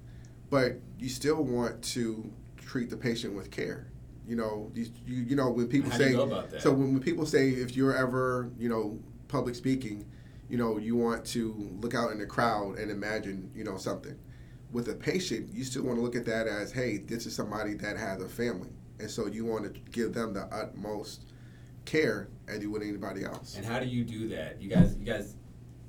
but 0.49 0.79
you 0.97 1.07
still 1.07 1.43
want 1.43 1.83
to 1.83 2.31
treat 2.57 2.89
the 2.89 2.97
patient 2.97 3.35
with 3.35 3.51
care. 3.51 3.87
You 4.27 4.35
know, 4.35 4.71
you 4.73 4.87
you, 5.05 5.23
you 5.23 5.35
know 5.35 5.49
when 5.49 5.67
people 5.67 5.91
How 5.91 5.97
say 5.97 6.11
you 6.11 6.17
go 6.17 6.23
about 6.23 6.51
that? 6.51 6.61
so 6.61 6.71
when, 6.71 6.93
when 6.93 7.01
people 7.01 7.25
say 7.25 7.49
if 7.49 7.75
you're 7.75 7.95
ever 7.95 8.49
you 8.57 8.69
know 8.69 8.99
public 9.27 9.55
speaking, 9.55 10.05
you 10.49 10.57
know 10.57 10.77
you 10.77 10.95
want 10.95 11.25
to 11.27 11.53
look 11.79 11.95
out 11.95 12.11
in 12.11 12.19
the 12.19 12.25
crowd 12.25 12.77
and 12.77 12.91
imagine 12.91 13.51
you 13.55 13.63
know 13.63 13.77
something. 13.77 14.17
With 14.71 14.87
a 14.87 14.93
patient, 14.93 15.53
you 15.53 15.65
still 15.65 15.83
want 15.83 15.97
to 15.97 16.01
look 16.01 16.15
at 16.15 16.25
that 16.27 16.47
as 16.47 16.71
hey, 16.71 16.97
this 16.99 17.25
is 17.25 17.35
somebody 17.35 17.73
that 17.75 17.97
has 17.97 18.21
a 18.21 18.29
family, 18.29 18.69
and 18.99 19.09
so 19.09 19.27
you 19.27 19.43
want 19.43 19.65
to 19.73 19.79
give 19.91 20.13
them 20.13 20.33
the 20.33 20.43
utmost 20.45 21.25
care 21.85 22.29
as 22.47 22.61
you 22.61 22.71
would 22.71 22.83
anybody 22.83 23.23
else. 23.23 23.57
And 23.57 23.65
how 23.65 23.79
do 23.79 23.85
you 23.85 24.03
do 24.03 24.29
that? 24.29 24.61
You 24.61 24.69
guys, 24.69 24.95
you 24.97 25.05
guys, 25.05 25.35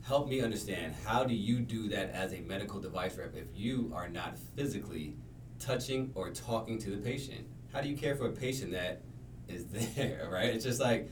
help 0.02 0.28
me 0.28 0.40
understand. 0.40 0.94
How 1.04 1.22
do 1.24 1.34
you 1.34 1.60
do 1.60 1.88
that 1.90 2.10
as 2.10 2.32
a 2.32 2.40
medical 2.40 2.80
device 2.80 3.16
rep 3.16 3.36
if 3.36 3.46
you 3.54 3.92
are 3.94 4.08
not 4.08 4.36
physically 4.56 5.16
touching 5.58 6.10
or 6.14 6.30
talking 6.30 6.78
to 6.78 6.90
the 6.90 6.96
patient? 6.96 7.46
How 7.72 7.80
do 7.80 7.88
you 7.88 7.96
care 7.96 8.14
for 8.14 8.26
a 8.26 8.32
patient 8.32 8.72
that 8.72 9.02
is 9.48 9.66
there? 9.96 10.28
Right? 10.30 10.50
It's 10.50 10.64
just 10.64 10.80
like. 10.80 11.10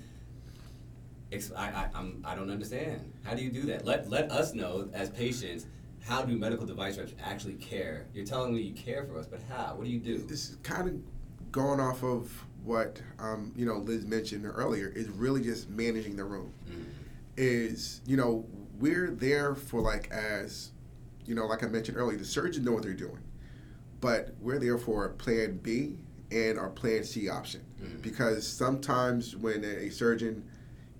ex- 1.33 1.52
I, 1.57 1.69
I, 1.69 1.88
I'm, 1.95 2.23
I 2.25 2.35
don't 2.35 2.50
understand. 2.50 3.12
How 3.25 3.35
do 3.35 3.43
you 3.43 3.50
do 3.50 3.62
that? 3.62 3.85
Let, 3.85 4.11
let 4.11 4.31
us 4.31 4.55
know 4.55 4.88
as 4.93 5.11
patients 5.11 5.67
how 6.07 6.23
do 6.23 6.37
medical 6.37 6.67
device 6.67 6.99
reps 6.99 7.14
actually 7.23 7.55
care? 7.55 8.07
You're 8.14 8.25
telling 8.25 8.55
me 8.55 8.62
you 8.62 8.75
care 8.75 9.05
for 9.05 9.19
us, 9.19 9.26
but 9.26 9.40
how? 9.49 9.75
What 9.75 9.85
do 9.85 9.90
you 9.90 10.00
do? 10.00 10.19
This 10.19 10.50
is 10.50 10.57
kind 10.62 10.88
of 10.88 11.52
going 11.52 11.81
off 11.81 12.02
of 12.02 12.33
what 12.64 13.00
um, 13.19 13.52
you 13.55 13.67
know 13.67 13.76
Liz 13.76 14.07
mentioned 14.07 14.47
earlier. 14.47 14.88
Is 14.88 15.09
really 15.09 15.43
just 15.43 15.69
managing 15.69 16.17
the 16.17 16.25
room. 16.25 16.52
Mm. 16.71 16.85
Is 17.37 18.00
you 18.07 18.17
know 18.17 18.47
we're 18.79 19.11
there 19.11 19.55
for 19.55 19.81
like 19.81 20.11
as 20.11 20.71
you 21.26 21.35
know 21.35 21.47
like 21.47 21.62
I 21.62 21.67
mentioned 21.67 21.99
earlier, 21.99 22.17
the 22.17 22.25
surgeons 22.25 22.64
know 22.64 22.73
what 22.73 22.83
they're 22.83 22.95
doing, 22.95 23.21
but 24.00 24.35
we're 24.40 24.59
there 24.59 24.79
for 24.79 25.11
Plan 25.11 25.59
B 25.59 25.97
and 26.31 26.59
our 26.59 26.69
Plan 26.71 27.05
C 27.05 27.29
option 27.29 27.63
Mhm. 27.83 28.03
because 28.03 28.47
sometimes 28.47 29.37
when 29.37 29.65
a 29.65 29.91
surgeon 29.91 30.45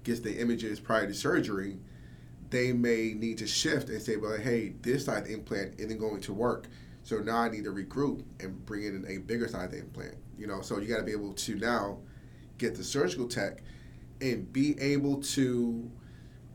gets 0.05 0.21
the 0.21 0.39
images 0.41 0.81
prior 0.81 1.07
to 1.07 1.15
surgery, 1.15 1.79
they 2.51 2.73
may 2.73 3.15
need 3.15 3.39
to 3.39 3.47
shift 3.47 3.89
and 3.91 4.03
say, 4.03 4.17
well, 4.17 4.37
hey, 4.37 4.75
this 4.83 5.05
side 5.05 5.23
of 5.23 5.29
the 5.29 5.35
implant 5.35 5.79
isn't 5.79 5.99
going 5.99 6.21
to 6.23 6.33
work. 6.33 6.67
So 7.05 7.19
now 7.19 7.37
I 7.39 7.49
need 7.49 7.65
to 7.65 7.71
regroup 7.73 8.25
and 8.41 8.65
bring 8.67 8.85
in 8.85 9.05
a 9.09 9.19
bigger 9.19 9.47
side 9.47 9.67
of 9.67 9.71
the 9.73 9.79
implant. 9.79 10.17
You 10.37 10.47
know, 10.47 10.61
so 10.63 10.79
you 10.79 10.89
got 10.89 10.97
to 10.99 11.03
be 11.05 11.13
able 11.13 11.33
to 11.33 11.55
now 11.57 11.99
get 12.59 12.75
the 12.75 12.83
surgical 12.85 13.29
tech 13.29 13.63
and 14.21 14.53
be 14.53 14.79
able 14.81 15.23
to 15.23 15.91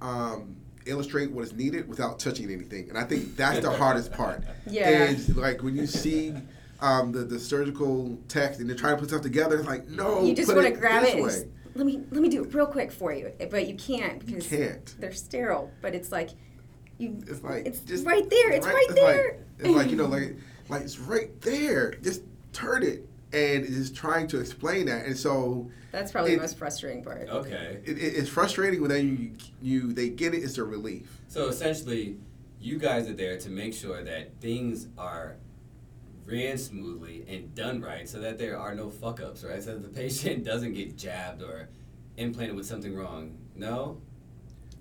um, 0.01 0.57
illustrate 0.85 1.31
what 1.31 1.43
is 1.45 1.53
needed 1.53 1.87
without 1.87 2.19
touching 2.19 2.51
anything. 2.51 2.89
And 2.89 2.97
I 2.97 3.03
think 3.05 3.35
that's 3.37 3.59
the 3.61 3.71
hardest 3.71 4.11
part. 4.11 4.43
Yeah. 4.69 5.05
Is 5.05 5.35
like 5.35 5.63
when 5.63 5.75
you 5.75 5.87
see 5.87 6.33
um, 6.81 7.11
the 7.11 7.19
the 7.19 7.39
surgical 7.39 8.17
text 8.27 8.59
and 8.59 8.69
they're 8.69 8.75
trying 8.77 8.95
to 8.95 8.99
put 9.01 9.09
stuff 9.09 9.21
together, 9.21 9.57
it's 9.57 9.67
like 9.67 9.87
no, 9.87 10.23
you 10.23 10.35
just 10.35 10.47
put 10.49 10.57
want 10.57 10.67
to 10.73 10.79
grab 10.79 11.03
it 11.03 11.15
and 11.15 11.23
way. 11.23 11.29
just, 11.29 11.45
let 11.75 11.85
me 11.85 12.01
let 12.11 12.21
me 12.21 12.29
do 12.29 12.43
it 12.43 12.53
real 12.53 12.67
quick 12.67 12.91
for 12.91 13.13
you, 13.13 13.31
but 13.49 13.67
you 13.67 13.75
can't 13.75 14.21
You 14.27 14.35
because 14.37 14.47
can't. 14.47 14.95
they're 14.99 15.11
sterile. 15.13 15.71
But 15.81 15.93
it's 15.95 16.11
like 16.11 16.29
you. 16.97 17.17
It's 17.27 17.43
like 17.43 17.65
it's 17.65 17.79
just 17.81 18.05
right 18.05 18.29
there. 18.29 18.51
It's 18.51 18.65
right, 18.65 18.75
it's 18.89 18.93
there. 18.95 19.37
Like, 19.59 19.65
it's 19.67 19.69
like 19.75 19.89
you 19.91 19.97
know, 19.97 20.05
like 20.05 20.35
like 20.69 20.81
it's 20.83 20.99
right 20.99 21.39
there. 21.41 21.91
Just 21.95 22.21
turn 22.53 22.83
it, 22.83 23.07
and 23.33 23.65
is 23.65 23.91
trying 23.91 24.27
to 24.27 24.39
explain 24.39 24.85
that. 24.85 25.05
And 25.05 25.17
so 25.17 25.69
That's 25.91 26.11
probably 26.11 26.33
it- 26.33 26.35
the 26.37 26.41
most 26.43 26.57
frustrating 26.57 27.03
part. 27.03 27.27
Okay. 27.29 27.79
it, 27.85 27.97
it, 27.97 28.01
it's 28.01 28.29
frustrating 28.29 28.81
when 28.81 28.89
then 28.89 29.07
you 29.07 29.31
you 29.61 29.93
they 29.93 30.09
get 30.09 30.33
it. 30.33 30.37
It's 30.43 30.57
a 30.57 30.63
relief. 30.63 31.19
So 31.27 31.47
essentially, 31.49 32.17
you 32.61 32.77
guys 32.79 33.09
are 33.09 33.13
there 33.13 33.37
to 33.39 33.49
make 33.49 33.73
sure 33.73 34.01
that 34.03 34.39
things 34.39 34.87
are 34.97 35.35
ran 36.25 36.57
smoothly 36.57 37.25
and 37.27 37.53
done 37.53 37.81
right 37.81 38.07
so 38.09 38.19
that 38.19 38.37
there 38.37 38.57
are 38.59 38.73
no 38.75 38.89
fuck 38.89 39.21
ups, 39.21 39.43
right? 39.43 39.61
So 39.61 39.73
that 39.73 39.83
the 39.83 39.89
patient 40.01 40.43
doesn't 40.43 40.73
get 40.73 40.97
jabbed 40.97 41.41
or 41.41 41.69
implanted 42.17 42.55
with 42.55 42.65
something 42.65 42.95
wrong. 42.95 43.37
No? 43.55 44.01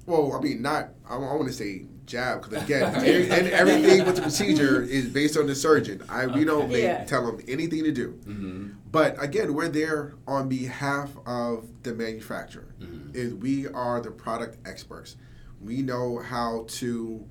Well, 0.06 0.32
I 0.34 0.40
mean, 0.40 0.60
not 0.62 0.90
I, 1.08 1.16
want 1.16 1.46
to 1.46 1.52
say 1.52 1.86
jab 2.04 2.42
because 2.42 2.62
again, 2.64 2.94
every, 2.94 3.30
and 3.30 3.48
everything 3.48 4.04
with 4.04 4.16
the 4.16 4.22
procedure 4.22 4.82
is 4.82 5.08
based 5.08 5.36
on 5.36 5.46
the 5.46 5.54
surgeon. 5.54 6.02
I 6.08 6.26
we 6.26 6.44
don't 6.44 6.68
make, 6.70 6.82
Yeah. 6.82 7.04
tell 7.04 7.24
them 7.24 7.40
anything 7.48 7.84
to 7.84 7.92
do. 7.92 8.12
Mm-hmm. 8.26 8.68
But 8.90 9.22
again, 9.22 9.54
we're 9.54 9.68
there 9.68 10.14
on 10.26 10.48
behalf 10.48 11.10
of 11.26 11.66
the 11.82 11.94
manufacturer. 11.94 12.74
Mhm. 12.80 13.14
Is 13.14 13.34
we 13.34 13.66
are 13.68 14.00
the 14.00 14.10
product 14.10 14.58
experts. 14.68 15.16
We 15.60 15.82
know 15.82 16.18
how 16.18 16.66
to. 16.68 17.26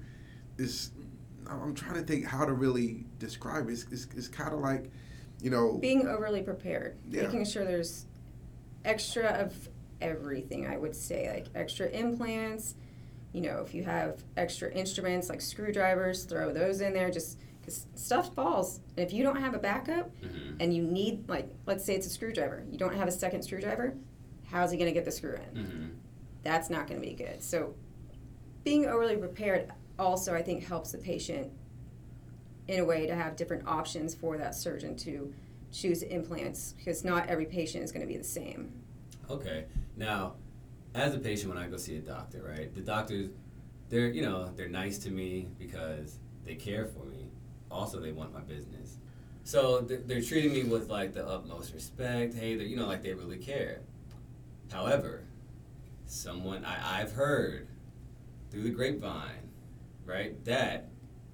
Is 0.58 0.92
I'm 1.48 1.76
trying 1.76 1.96
to 1.96 2.02
think 2.04 2.26
how 2.26 2.46
to 2.46 2.54
really 2.54 3.06
describe 3.26 3.70
it. 3.70 3.74
It's, 3.74 3.86
it's, 3.92 4.08
it's 4.16 4.28
kind 4.28 4.54
of 4.54 4.60
like, 4.60 4.92
you 5.42 5.50
know, 5.50 5.78
Being 5.80 6.08
overly 6.08 6.42
prepared, 6.42 6.98
Yeah. 7.10 7.24
making 7.24 7.46
sure 7.46 7.64
there's 7.66 8.06
extra 8.86 9.26
of 9.28 9.70
everything. 10.02 10.68
I 10.68 10.78
would 10.78 10.96
say 10.96 11.30
like 11.34 11.48
extra 11.56 11.88
implants. 11.88 12.76
You 13.32 13.42
know, 13.42 13.62
if 13.66 13.74
you 13.74 13.84
have 13.84 14.24
extra 14.38 14.72
instruments 14.72 15.30
like 15.30 15.42
screwdrivers, 15.42 16.26
throw 16.26 16.54
those 16.54 16.82
in 16.82 16.94
there. 16.94 17.10
Just 17.10 17.40
because 17.60 17.88
stuff 17.96 18.34
falls. 18.36 18.80
And 18.98 19.06
if 19.08 19.14
you 19.14 19.24
don't 19.24 19.40
have 19.40 19.54
a 19.54 19.60
backup, 19.60 20.12
Mm-hmm. 20.22 20.58
and 20.60 20.74
you 20.76 20.84
need 20.84 21.28
like 21.30 21.50
let's 21.66 21.84
say 21.84 21.96
it's 21.96 22.06
a 22.06 22.10
screwdriver 22.10 22.64
you 22.70 22.78
don't 22.78 22.94
have 22.96 23.08
a 23.08 23.12
second 23.12 23.42
screwdriver 23.42 23.96
how's 24.46 24.70
he 24.72 24.78
going 24.78 24.88
to 24.90 24.94
get 24.94 25.04
the 25.06 25.12
screw 25.12 25.34
in 25.36 25.64
Mm-hmm. 25.64 25.86
that's 26.44 26.70
not 26.70 26.88
going 26.88 27.02
to 27.02 27.08
be 27.08 27.14
good 27.16 27.42
so 27.42 27.74
being 28.64 28.86
overly 28.86 29.18
prepared 29.18 29.72
also 29.98 30.34
i 30.36 30.42
think 30.42 30.64
helps 30.66 30.92
the 30.92 30.98
patient 31.00 31.52
in 32.68 32.80
a 32.80 32.86
way 32.86 33.06
to 33.06 33.16
have 33.16 33.36
different 33.36 33.68
options 33.68 34.16
for 34.16 34.38
that 34.38 34.56
surgeon 34.56 34.96
to 34.96 35.34
choose 35.72 36.04
implants 36.04 36.76
because 36.78 37.04
not 37.04 37.28
every 37.28 37.46
patient 37.46 37.84
is 37.84 37.92
going 37.92 38.02
to 38.02 38.08
be 38.08 38.18
the 38.18 38.24
same 38.24 38.72
Okay. 39.30 39.66
Now, 39.96 40.34
as 40.94 41.16
a 41.16 41.20
patient, 41.20 41.54
when 41.54 41.62
I 41.62 41.68
go 41.68 41.78
see 41.78 41.98
a 41.98 42.02
doctor, 42.02 42.44
right, 42.44 42.74
the 42.74 42.82
doctors, 42.82 43.30
they're, 43.90 44.10
you 44.10 44.22
know, 44.22 44.50
they're 44.56 44.70
nice 44.70 44.98
to 45.00 45.12
me 45.12 45.48
because 45.58 46.20
they 46.46 46.56
care 46.56 46.86
for 46.86 47.06
me. 47.06 47.30
Also, 47.72 48.00
they 48.00 48.12
want 48.12 48.34
my 48.34 48.42
business. 48.42 48.98
So 49.44 49.82
they're, 49.82 50.22
treating 50.22 50.54
me 50.54 50.64
with 50.64 50.90
like 50.90 51.14
the 51.14 51.28
utmost 51.28 51.74
respect. 51.74 52.34
Hey, 52.34 52.56
they're 52.56 52.66
you 52.66 52.78
know, 52.78 52.88
like 52.88 53.04
they 53.04 53.14
really 53.14 53.38
care. 53.38 53.82
However, 54.72 55.24
someone 56.06 56.64
I, 56.64 57.02
I've 57.02 57.12
heard 57.12 57.68
through 58.50 58.64
the 58.64 58.70
grapevine, 58.70 59.50
right, 60.06 60.44
that 60.46 60.90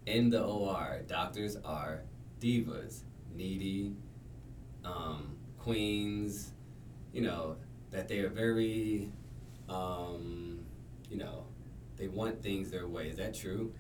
in 0.10 0.30
the 0.30 0.44
OR, 0.44 1.02
doctors 1.08 1.56
are 1.64 2.02
divas, 2.40 3.02
needy, 3.36 3.96
um, 4.84 5.36
queens, 5.58 6.52
you 7.14 7.22
know, 7.22 7.56
that 7.92 8.08
they 8.08 8.20
are 8.20 8.30
very, 8.30 9.12
um, 9.70 10.60
you 11.10 11.18
know, 11.18 11.46
they 11.98 12.08
want 12.08 12.42
things 12.42 12.72
their 12.72 12.88
way. 12.88 13.10
Is 13.10 13.18
that 13.18 13.34
true? 13.34 13.74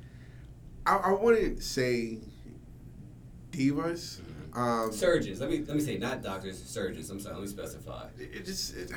I, 0.85 0.95
I 0.97 1.11
wouldn't 1.11 1.63
say 1.63 2.19
divas. 3.51 4.19
Um, 4.53 4.91
Surgeons. 4.91 5.39
Let 5.39 5.49
me 5.49 5.59
let 5.59 5.75
me 5.75 5.81
say 5.81 5.97
not 5.97 6.23
doctors, 6.23 6.61
surgeons. 6.63 7.09
I'm 7.09 7.19
sorry. 7.19 7.35
Let 7.35 7.41
me 7.41 7.47
specify. 7.47 8.07
it 8.17 8.45
just 8.45 8.75
it, 8.75 8.91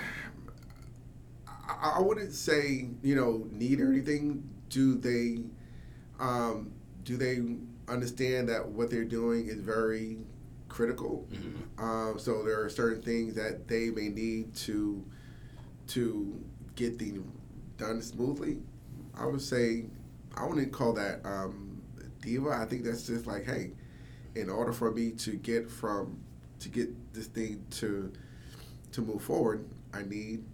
I, 1.46 1.96
I 1.96 2.00
wouldn't 2.00 2.32
say 2.32 2.88
you 3.02 3.14
know 3.14 3.46
need 3.50 3.80
or 3.80 3.92
anything. 3.92 4.48
Do 4.70 4.96
they 4.96 5.42
um, 6.18 6.72
do 7.04 7.16
they 7.16 7.42
understand 7.88 8.48
that 8.48 8.68
what 8.68 8.90
they're 8.90 9.04
doing 9.04 9.46
is 9.48 9.60
very 9.60 10.18
critical? 10.68 11.28
Mhm. 11.32 11.82
Um, 11.82 12.18
so 12.18 12.42
there 12.42 12.62
are 12.62 12.68
certain 12.70 13.02
things 13.02 13.34
that 13.34 13.68
they 13.68 13.90
may 13.90 14.08
need 14.08 14.54
to 14.66 15.04
to 15.88 16.40
get 16.76 16.98
the 16.98 17.20
done 17.76 18.00
smoothly. 18.00 18.58
I 19.14 19.26
would 19.26 19.42
say 19.42 19.86
I 20.36 20.46
wouldn't 20.46 20.72
call 20.72 20.92
that 20.94 21.24
um, 21.26 21.82
diva. 22.22 22.50
I 22.50 22.64
think 22.66 22.84
that's 22.84 23.06
just 23.06 23.26
like, 23.26 23.44
hey, 23.44 23.72
in 24.34 24.48
order 24.48 24.72
for 24.72 24.90
me 24.90 25.10
to 25.12 25.32
get 25.32 25.70
from 25.70 26.18
to 26.60 26.68
get 26.68 26.88
this 27.12 27.26
thing 27.26 27.64
to 27.72 28.12
to 28.92 29.00
move 29.02 29.22
forward, 29.22 29.64
I 29.92 30.02
need 30.02 30.44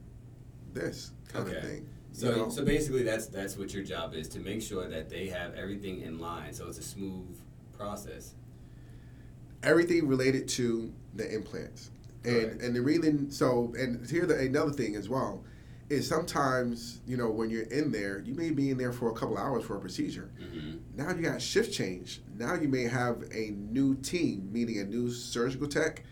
this 0.72 1.12
kind 1.28 1.46
Okay. 1.48 1.56
of 1.58 1.62
thing. 1.64 1.88
So 2.12 2.30
you 2.30 2.36
know? 2.36 2.48
so 2.50 2.64
basically, 2.64 3.02
that's 3.04 3.26
that's 3.26 3.56
what 3.56 3.72
your 3.72 3.84
job 3.84 4.14
is 4.14 4.28
to 4.30 4.40
make 4.40 4.62
sure 4.62 4.88
that 4.88 5.08
they 5.08 5.28
have 5.28 5.54
everything 5.54 6.00
in 6.02 6.18
line, 6.18 6.52
so 6.52 6.66
it's 6.66 6.78
a 6.78 6.82
smooth 6.82 7.38
process. 7.76 8.34
everything 9.62 10.06
related 10.08 10.48
to 10.48 10.92
the 11.14 11.32
implants. 11.34 11.90
And 12.24 12.42
Correct. 12.42 12.62
and 12.62 12.74
the 12.76 12.80
reason 12.82 13.30
so 13.30 13.72
and 13.78 14.08
here 14.10 14.26
the 14.26 14.38
another 14.38 14.72
thing 14.72 14.96
as 14.96 15.08
well 15.08 15.44
is 15.88 16.06
sometimes 16.06 17.00
you 17.06 17.16
know 17.16 17.30
when 17.30 17.48
you're 17.48 17.62
in 17.70 17.90
there 17.92 18.20
you 18.20 18.34
may 18.34 18.50
be 18.50 18.70
in 18.70 18.76
there 18.76 18.92
for 18.92 19.10
a 19.10 19.14
couple 19.14 19.38
hours 19.38 19.64
for 19.64 19.76
a 19.76 19.80
procedure. 19.80 20.30
hmm 20.38 20.78
Now 20.96 21.10
you 21.14 21.22
got 21.22 21.40
shift 21.40 21.72
change. 21.72 22.20
Now 22.36 22.54
you 22.54 22.68
may 22.68 22.84
have 22.84 23.22
a 23.32 23.50
new 23.50 23.94
team, 23.96 24.48
meaning 24.52 24.80
a 24.80 24.84
new 24.84 25.10
surgical 25.10 25.68
tech 25.68 26.02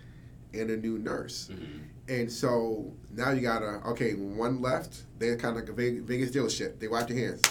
and 0.55 0.71
a 0.71 0.77
new 0.77 0.99
nurse. 0.99 1.49
hmm 1.49 1.83
And 2.09 2.31
so 2.31 2.93
now 3.11 3.31
you 3.31 3.41
gotta 3.41 3.81
okay, 3.89 4.13
one 4.15 4.61
left. 4.63 5.03
They're 5.19 5.37
kind 5.37 5.57
of 5.57 5.63
like 5.63 5.71
a 5.71 5.73
Ve- 5.73 6.01
Vegas 6.01 6.31
dealership. 6.31 6.79
They 6.79 6.89
wipe 6.89 7.09
their 7.09 7.17
hands. 7.19 7.43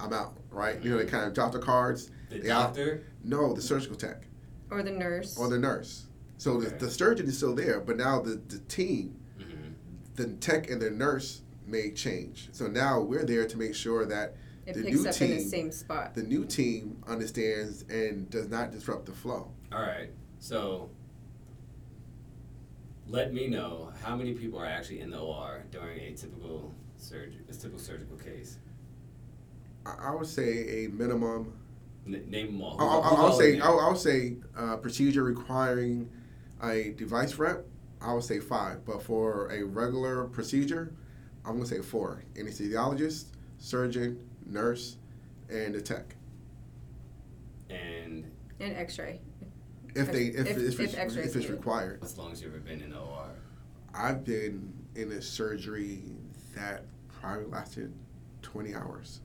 I'm 0.00 0.12
out, 0.12 0.36
right? 0.50 0.82
You 0.82 0.90
know, 0.90 0.98
they 0.98 1.06
kind 1.06 1.24
of 1.26 1.32
drop 1.34 1.52
the 1.52 1.58
cards. 1.58 2.10
The 2.30 2.40
They 2.40 2.50
out. 2.50 2.74
doctor. 2.74 3.04
No, 3.24 3.52
the 3.54 3.62
surgical 3.62 3.96
tech 3.96 4.24
Or 4.70 4.82
the 4.82 4.90
nurse. 4.90 5.38
or 5.38 5.48
the 5.48 5.58
nurse. 5.58 6.06
So 6.38 6.52
Okay. 6.52 6.68
the, 6.68 6.86
the 6.86 6.90
surgeon 6.90 7.26
is 7.26 7.36
still 7.36 7.54
there, 7.54 7.80
but 7.80 7.96
now 7.96 8.20
the, 8.20 8.40
the 8.48 8.58
team, 8.68 9.16
hmm 9.38 9.44
the 10.16 10.28
tech 10.34 10.70
and 10.70 10.80
the 10.82 10.90
nurse 10.90 11.42
may 11.66 11.90
change. 11.92 12.48
So 12.52 12.66
now 12.66 13.00
we're 13.00 13.24
there 13.24 13.46
to 13.46 13.56
make 13.58 13.74
sure 13.74 14.04
that 14.06 14.34
it 14.66 14.74
the 14.74 14.82
picks 14.82 14.96
new 15.02 15.08
up 15.08 15.20
in 15.20 15.30
the 15.30 15.36
team- 15.38 15.48
same 15.48 15.72
spot. 15.72 16.14
the 16.14 16.22
new 16.24 16.44
team 16.44 17.02
understands 17.06 17.84
and 17.88 18.28
does 18.30 18.48
not 18.48 18.70
disrupt 18.72 19.06
the 19.06 19.12
flow. 19.12 19.50
All 19.72 19.80
right. 19.80 20.10
So 20.40 20.90
let 23.08 23.32
me 23.32 23.46
know 23.48 23.92
how 24.02 24.16
many 24.16 24.34
people 24.34 24.58
are 24.58 24.66
actually 24.66 25.00
in 25.00 25.10
the 25.10 25.18
OR 25.18 25.64
during 25.70 26.00
a 26.00 26.12
typical 26.14 26.72
surgery, 26.96 27.40
a 27.48 27.52
typical 27.52 27.78
surgical 27.78 28.16
case. 28.16 28.58
I, 29.84 30.08
I 30.08 30.14
would 30.14 30.26
say 30.26 30.84
a 30.84 30.88
minimum. 30.88 31.52
N- 32.06 32.24
name 32.28 32.46
them 32.48 32.62
all. 32.62 32.80
I, 32.80 32.84
I, 32.84 32.88
Who's- 32.88 33.10
who's 33.10 33.18
I'll 33.18 33.32
say 33.38 33.52
in 33.54 33.58
there? 33.60 33.68
I'll, 33.68 33.80
I'll 33.80 33.96
say 33.96 34.36
uh, 34.56 34.76
procedure 34.76 35.24
requiring 35.24 36.08
a 36.62 36.90
device 36.96 37.34
rep. 37.36 37.64
I 38.00 38.12
would 38.12 38.24
say 38.24 38.40
five, 38.40 38.84
but 38.84 39.02
for 39.02 39.50
a 39.50 39.62
regular 39.64 40.24
procedure, 40.24 40.92
I'm 41.44 41.54
gonna 41.54 41.66
say 41.66 41.80
four: 41.80 42.22
anesthesiologist, 42.34 43.26
surgeon, 43.58 44.18
nurse, 44.44 44.96
and 45.48 45.74
the 45.74 45.80
tech. 45.80 46.14
And 47.70 48.30
And 48.60 48.76
X-ray. 48.76 49.20
If 49.96 50.12
they 50.12 50.24
if, 50.26 50.46
If- 50.46 50.56
if, 50.58 50.62
if 50.74 50.80
it's, 50.80 50.94
X-rays 50.94 51.26
if 51.26 51.36
it's 51.36 51.50
required. 51.50 52.00
as 52.02 52.18
long 52.18 52.32
as 52.32 52.42
you've 52.42 52.52
ever 52.54 52.60
been 52.62 52.82
in 52.82 52.90
the 52.90 52.98
OR. 52.98 53.30
I've 53.94 54.24
been 54.24 54.72
in 54.94 55.12
a 55.12 55.22
surgery 55.22 56.02
that 56.54 56.84
probably 57.20 57.46
lasted 57.46 57.92
20 58.42 58.74
hours. 58.74 59.20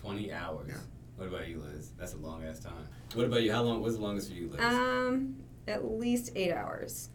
20 0.00 0.32
hours. 0.32 0.66
Yeah. 0.68 0.76
What 1.16 1.28
about 1.28 1.46
you, 1.48 1.60
Liz? 1.60 1.92
That's 1.96 2.14
a 2.14 2.16
long 2.16 2.42
ass 2.44 2.58
time. 2.58 2.88
What 3.14 3.26
about 3.26 3.42
you? 3.42 3.52
How 3.52 3.62
long 3.62 3.80
was 3.80 3.96
the 3.96 4.02
longest 4.02 4.28
for 4.28 4.34
you, 4.34 4.48
Liz? 4.48 4.60
Um, 4.60 5.36
at 5.68 5.84
least 5.88 6.32
eight 6.34 6.52
hours. 6.52 7.10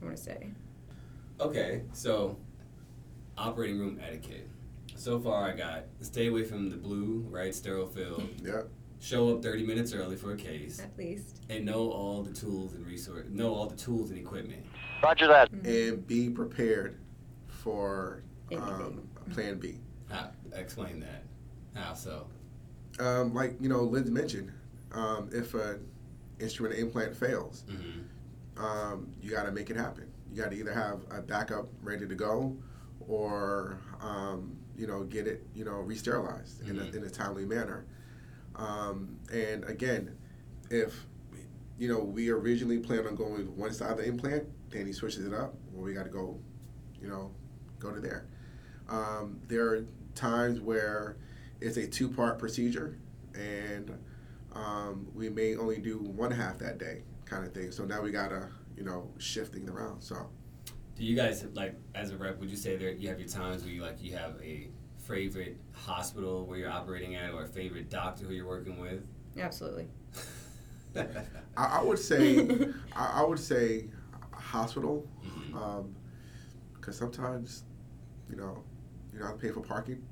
I 0.00 0.04
want 0.04 0.16
to 0.16 0.22
say. 0.22 0.48
okay, 1.40 1.82
so 1.92 2.36
operating 3.36 3.78
room 3.80 3.98
etiquette. 4.06 4.48
So 4.94 5.18
far, 5.18 5.50
I 5.50 5.56
got 5.56 5.84
stay 6.00 6.28
away 6.28 6.44
from 6.44 6.70
the 6.70 6.76
blue, 6.76 7.26
right? 7.28 7.54
Sterile 7.54 7.88
field. 7.88 8.22
Yeah. 8.42 8.62
Show 9.00 9.30
up 9.34 9.42
30 9.42 9.64
minutes 9.66 9.94
early 9.94 10.16
for 10.16 10.32
a 10.32 10.36
case. 10.36 10.78
At 10.78 10.96
least. 10.98 11.40
And 11.48 11.64
know 11.64 11.90
all 11.90 12.22
the 12.22 12.32
tools 12.32 12.74
and 12.74 12.86
resource. 12.86 13.26
Know 13.30 13.54
all 13.54 13.66
the 13.66 13.76
tools 13.76 14.10
and 14.10 14.18
equipment. 14.18 14.64
Roger 15.02 15.26
that. 15.26 15.50
And 15.50 16.06
be 16.06 16.28
prepared 16.28 16.98
for 17.46 18.22
um, 18.54 19.08
plan 19.32 19.58
B. 19.58 19.78
How, 20.10 20.28
explain 20.54 21.00
that. 21.00 21.24
How 21.74 21.94
so? 21.94 22.26
Um, 22.98 23.32
like, 23.32 23.56
you 23.58 23.70
know, 23.70 23.80
Liz 23.84 24.10
mentioned, 24.10 24.52
um, 24.92 25.30
if 25.32 25.54
an 25.54 25.86
instrument 26.38 26.78
implant 26.78 27.16
fails, 27.16 27.64
hmm 27.68 28.00
um, 28.62 29.08
you 29.22 29.30
got 29.30 29.44
to 29.44 29.52
make 29.52 29.70
it 29.70 29.76
happen. 29.76 30.04
You 30.30 30.42
got 30.42 30.50
to 30.50 30.56
either 30.58 30.74
have 30.74 31.00
a 31.10 31.22
backup 31.22 31.66
ready 31.82 32.06
to 32.06 32.14
go 32.14 32.54
or, 33.08 33.78
um, 34.02 34.54
you 34.76 34.86
know, 34.86 35.04
get 35.04 35.26
it, 35.26 35.46
you 35.54 35.64
know, 35.64 35.76
re-sterilized 35.76 36.68
in, 36.68 36.76
Mhm. 36.76 36.92
a, 36.92 36.96
in 36.98 37.04
a 37.04 37.08
timely 37.08 37.46
manner. 37.46 37.86
Um, 38.56 39.16
and 39.32 39.64
again, 39.64 40.16
if, 40.70 41.06
you 41.78 41.88
know, 41.88 42.00
we 42.00 42.30
originally 42.30 42.78
planned 42.78 43.06
on 43.06 43.14
going 43.14 43.32
with 43.34 43.48
one 43.48 43.72
side 43.72 43.92
of 43.92 43.98
the 43.98 44.04
implant, 44.04 44.44
then 44.70 44.86
he 44.86 44.92
switches 44.92 45.26
it 45.26 45.34
up, 45.34 45.54
well, 45.72 45.84
we 45.84 45.94
got 45.94 46.04
to 46.04 46.10
go, 46.10 46.38
you 47.00 47.08
know, 47.08 47.30
go 47.78 47.90
to 47.90 48.00
there. 48.00 48.26
Um, 48.88 49.40
there 49.48 49.66
are 49.66 49.86
times 50.14 50.60
where 50.60 51.16
it's 51.60 51.76
a 51.76 51.86
two-part 51.86 52.38
procedure 52.38 52.98
and 53.34 53.96
um, 54.52 55.06
we 55.14 55.28
may 55.28 55.56
only 55.56 55.78
do 55.78 55.98
one 55.98 56.30
half 56.32 56.58
that 56.58 56.78
day 56.78 57.02
kind 57.24 57.46
of 57.46 57.52
thing. 57.52 57.70
So 57.70 57.84
now 57.84 58.02
we 58.02 58.10
gotta, 58.10 58.48
you 58.76 58.82
know, 58.82 59.08
shift 59.18 59.54
things 59.54 59.70
around. 59.70 60.02
So 60.02 60.28
Do 60.96 61.04
you 61.04 61.14
guys 61.14 61.44
like 61.54 61.76
as 61.94 62.10
a 62.10 62.16
rep? 62.16 62.40
Would 62.40 62.50
you 62.50 62.56
say 62.56 62.76
that 62.76 62.98
you 62.98 63.08
have 63.08 63.20
your 63.20 63.28
times 63.28 63.62
where 63.62 63.72
you 63.72 63.82
like 63.82 64.02
you 64.02 64.16
have 64.16 64.34
a 64.42 64.68
favorite 65.10 65.56
hospital 65.72 66.46
where 66.46 66.58
you're 66.58 66.70
operating 66.70 67.16
at, 67.16 67.32
or 67.32 67.44
a 67.44 67.48
favorite 67.48 67.90
doctor 67.90 68.24
who 68.24 68.34
you're 68.34 68.46
working 68.46 68.78
with? 68.78 69.02
Absolutely. 69.38 69.88
I, 70.96 71.24
I 71.56 71.82
would 71.82 71.98
say, 71.98 72.46
I, 72.96 73.20
I 73.20 73.22
would 73.22 73.38
say, 73.38 73.88
hospital, 74.32 75.06
because 76.74 76.96
sometimes, 76.96 77.64
you 78.28 78.36
know, 78.36 78.62
you 79.12 79.18
don't 79.18 79.28
have 79.28 79.36
to 79.38 79.42
pay 79.46 79.52
for 79.52 79.60
parking. 79.60 80.02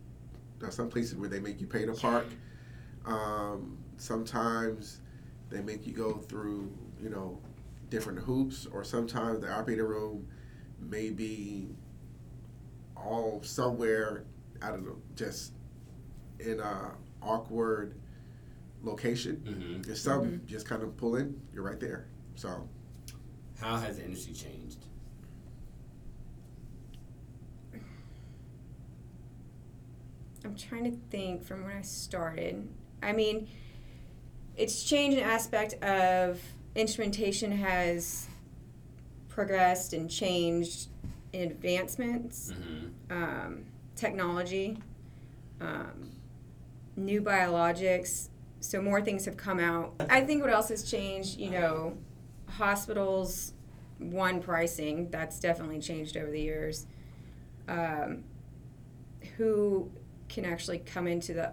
There 0.59 0.69
are 0.69 0.73
some 0.73 0.89
places 0.89 1.17
where 1.17 1.29
they 1.29 1.41
make 1.41 1.61
you 1.61 1.67
pay 1.67 1.87
to 1.87 1.93
park. 1.93 2.27
Um, 3.07 3.79
sometimes 3.97 5.01
they 5.51 5.61
make 5.61 5.87
you 5.87 5.93
go 5.93 6.15
through, 6.15 6.73
you 7.03 7.11
know, 7.11 7.39
different 7.91 8.19
hoops, 8.19 8.67
or 8.73 8.85
sometimes 8.85 9.41
the 9.41 9.51
operating 9.51 9.85
room 9.85 10.29
may 10.81 11.11
be 11.11 11.69
all 12.97 13.41
somewhere 13.43 14.25
out 14.63 14.75
of 14.75 14.85
the, 14.85 14.95
just 15.15 15.53
in 16.41 16.61
a 16.61 16.93
awkward 17.23 17.95
location. 18.83 19.37
hmm 19.37 19.83
Just 19.83 20.05
some 20.05 20.41
just 20.47 20.67
kind 20.67 20.83
of 20.83 20.97
pull 20.97 21.17
in, 21.17 21.41
you're 21.53 21.63
right 21.65 21.81
there. 21.81 22.07
So 22.37 22.69
How 23.61 23.77
has 23.77 23.97
the 23.99 24.05
industry 24.05 24.35
changed? 24.35 24.85
I'm 30.45 30.55
trying 30.57 30.85
to 30.85 30.97
think 31.11 31.45
from 31.45 31.65
when 31.65 31.77
I 31.77 31.83
started. 31.83 32.69
I 33.03 33.13
mean, 33.13 33.49
it's 34.57 34.85
changed 34.85 35.19
an 35.19 35.25
aspect 35.25 35.75
of 35.83 36.41
instrumentation 36.75 37.53
has 37.53 38.29
progressed 39.29 39.93
and 39.93 40.11
changed 40.11 40.89
in 41.33 41.51
advancements, 41.51 42.53
hmm 42.53 42.87
um, 43.11 43.65
technology, 43.99 44.79
um, 45.61 46.11
new 46.97 47.21
biologics. 47.21 48.29
So 48.61 48.81
more 48.81 49.03
things 49.03 49.25
have 49.25 49.37
come 49.37 49.61
out. 49.61 49.95
I 50.09 50.23
think 50.23 50.43
what 50.43 50.51
else 50.51 50.69
has 50.69 50.89
changed, 50.89 51.39
you 51.39 51.51
know, 51.51 51.97
hospitals, 52.49 53.53
one 53.99 54.41
pricing, 54.41 55.11
that's 55.11 55.39
definitely 55.39 55.81
changed 55.81 56.17
over 56.17 56.31
the 56.31 56.41
years. 56.41 56.87
Um, 57.69 58.25
who 59.37 59.91
can 60.29 60.45
actually 60.45 60.79
come 60.79 61.07
into 61.07 61.35
the 61.35 61.53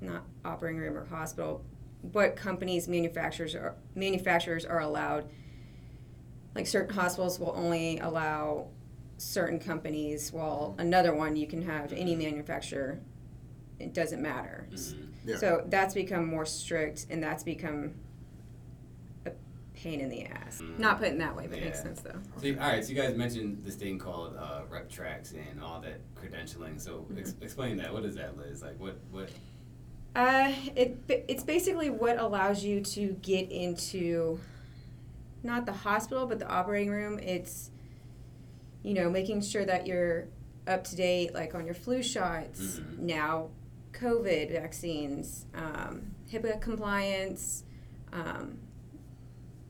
not 0.00 0.24
operating 0.44 0.80
room 0.80 0.96
or 0.96 1.04
hospital? 1.06 1.64
What 2.12 2.36
companies, 2.36 2.86
manufacturers 2.86 3.54
are 3.54 3.74
manufacturers 3.94 4.64
are 4.64 4.80
allowed? 4.80 5.28
Like 6.54 6.66
certain 6.66 6.94
hospitals 6.94 7.38
will 7.38 7.54
only 7.56 7.98
allow 7.98 8.68
certain 9.18 9.58
companies, 9.58 10.32
while 10.32 10.74
another 10.78 11.14
one 11.14 11.36
you 11.36 11.46
can 11.46 11.62
have 11.62 11.92
any 11.92 12.14
manufacturer. 12.16 13.00
It 13.78 13.92
doesn't 13.94 14.22
matter. 14.22 14.66
hmm 14.70 15.02
Yeah. 15.24 15.36
So 15.36 15.64
that's 15.68 15.94
become 15.94 16.26
more 16.26 16.46
strict, 16.46 17.06
and 17.10 17.22
that's 17.22 17.42
become 17.44 17.94
a 19.26 19.30
pain 19.74 20.00
in 20.00 20.08
the 20.08 20.24
ass. 20.24 20.60
Mm. 20.62 20.78
Not 20.78 20.98
put 20.98 21.08
in 21.08 21.18
that 21.18 21.36
way, 21.36 21.46
but 21.48 21.58
it 21.58 21.64
makes 21.64 21.82
sense 21.82 22.00
though. 22.00 22.18
So, 22.38 22.46
you- 22.46 22.58
all 22.60 22.68
right, 22.68 22.82
so 22.84 22.90
you 22.92 22.96
guys 23.00 23.14
mentioned 23.16 23.62
this 23.64 23.74
thing 23.76 23.98
called 23.98 24.36
uh, 24.36 24.62
RepTrax 24.70 25.34
and 25.34 25.62
all 25.62 25.80
that 25.80 26.00
credentialing. 26.16 26.80
So 26.80 27.06
ex- 27.16 27.34
explain 27.40 27.76
that. 27.76 27.92
What 27.92 28.04
is 28.04 28.14
that, 28.16 28.36
Liz? 28.38 28.62
Like 28.62 28.78
what 28.80 28.96
what? 29.10 29.30
Uh, 30.16 30.52
it 30.74 30.96
it's 31.28 31.44
basically 31.44 31.90
what 31.90 32.18
allows 32.18 32.64
you 32.64 32.80
to 32.80 33.12
get 33.22 33.50
into 33.52 34.40
not 35.44 35.66
the 35.66 35.72
hospital 35.72 36.26
but 36.26 36.38
the 36.40 36.48
operating 36.48 36.90
room. 36.90 37.18
It's 37.20 37.70
you 38.82 38.94
know 38.94 39.10
making 39.10 39.40
sure 39.40 39.64
that 39.64 39.86
you're 39.86 40.28
up 40.66 40.84
to 40.84 40.96
date, 40.96 41.34
like 41.34 41.54
on 41.54 41.64
your 41.64 41.74
flu 41.74 42.02
shots 42.02 42.78
Mhm. 42.78 42.98
now, 42.98 43.50
COVID 43.92 44.52
vaccines, 44.52 45.46
um, 45.54 46.14
HIPAA 46.30 46.60
compliance, 46.60 47.64
um, 48.12 48.58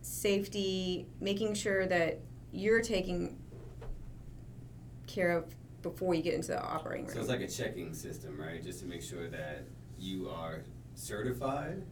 safety, 0.02 1.06
making 1.20 1.54
sure 1.54 1.86
that 1.86 2.18
you're 2.52 2.80
taking 2.80 3.38
care 5.06 5.36
of 5.36 5.54
before 5.82 6.14
you 6.14 6.22
get 6.22 6.34
into 6.34 6.48
the 6.48 6.62
operating 6.62 7.06
room. 7.06 7.14
So 7.14 7.20
it's 7.20 7.28
like 7.28 7.40
a 7.40 7.46
checking 7.48 7.94
system, 7.94 8.36
right? 8.38 8.62
Just 8.62 8.80
to 8.80 8.86
make 8.86 9.02
sure 9.02 9.28
that 9.28 9.64
you 9.98 10.28
are 10.28 10.64
certified. 10.94 11.84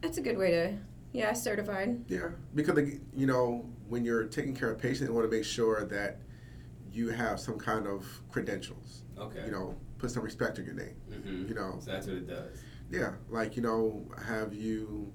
That's 0.00 0.18
a 0.18 0.22
good 0.22 0.36
way 0.36 0.50
to, 0.50 0.78
yeah, 1.12 1.32
certified. 1.32 2.04
Yeah, 2.08 2.30
because 2.54 2.78
you 3.14 3.26
know 3.26 3.64
when 3.88 4.04
you're 4.04 4.24
taking 4.24 4.54
care 4.54 4.70
of 4.70 4.78
patients, 4.78 5.08
you 5.08 5.14
want 5.14 5.30
to 5.30 5.34
make 5.36 5.44
sure 5.44 5.84
that 5.86 6.20
you 6.92 7.10
have 7.10 7.38
some 7.40 7.58
kind 7.58 7.86
of 7.86 8.06
credentials. 8.30 9.04
Okay. 9.18 9.44
You 9.46 9.52
know, 9.52 9.74
put 9.98 10.10
some 10.10 10.22
respect 10.22 10.58
in 10.58 10.64
your 10.64 10.74
name. 10.74 10.96
Mm-hmm. 11.10 11.48
You 11.48 11.54
know, 11.54 11.76
So 11.80 11.90
that's 11.92 12.06
what 12.06 12.16
it 12.16 12.26
does. 12.26 12.58
yeah, 12.90 13.12
like 13.28 13.56
you 13.56 13.62
know, 13.62 14.06
have 14.26 14.54
you, 14.54 15.12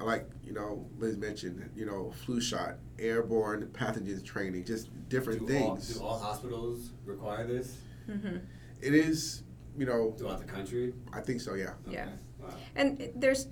like 0.00 0.28
you 0.42 0.52
know, 0.52 0.86
Liz 0.98 1.16
mentioned, 1.16 1.68
you 1.74 1.86
know, 1.86 2.12
flu 2.24 2.40
shot, 2.40 2.76
airborne 2.98 3.66
pathogens 3.72 4.24
training, 4.24 4.64
just 4.64 4.88
different 5.08 5.46
do 5.46 5.58
all, 5.58 5.76
things. 5.76 5.96
do 5.98 6.04
all 6.04 6.18
hospitals 6.18 6.90
require 7.04 7.46
this 7.46 7.76
Mm-hmm. 8.10 8.38
It 8.80 8.94
is, 8.94 9.44
you 9.78 9.86
know, 9.86 10.12
throughout 10.18 10.40
the 10.40 10.44
country? 10.44 10.92
I 11.12 11.20
think 11.20 11.40
so. 11.40 11.54
Yeah. 11.54 11.70
Okay. 11.86 11.94
Yeah. 11.94 12.08
Wow. 12.40 12.48
And 12.74 13.10
there's, 13.14 13.46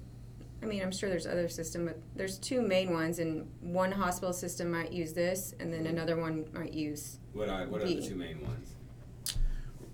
I 0.63 0.67
mean, 0.67 0.83
I'm 0.83 0.93
sure 0.93 1.09
there's 1.09 1.27
other 1.27 1.49
system, 1.49 1.87
but 1.87 1.99
there's 2.15 2.39
two 2.39 2.61
main 2.61 2.93
ones, 2.93 3.19
and 3.19 3.49
one 3.61 3.91
hospital 3.93 4.33
system 4.33 4.71
might 4.71 4.93
use 4.93 5.13
this, 5.15 5.55
and 5.59 5.73
then 5.73 5.87
another 5.87 6.17
one 6.17 6.47
might 6.53 6.73
use 6.75 7.19
What 7.33 7.49
are 7.49 7.67
what 7.67 7.81
are 7.81 7.87
the 7.87 7.95
B. 7.97 8.07
two 8.07 8.15
main 8.15 8.43
ones? 8.43 8.75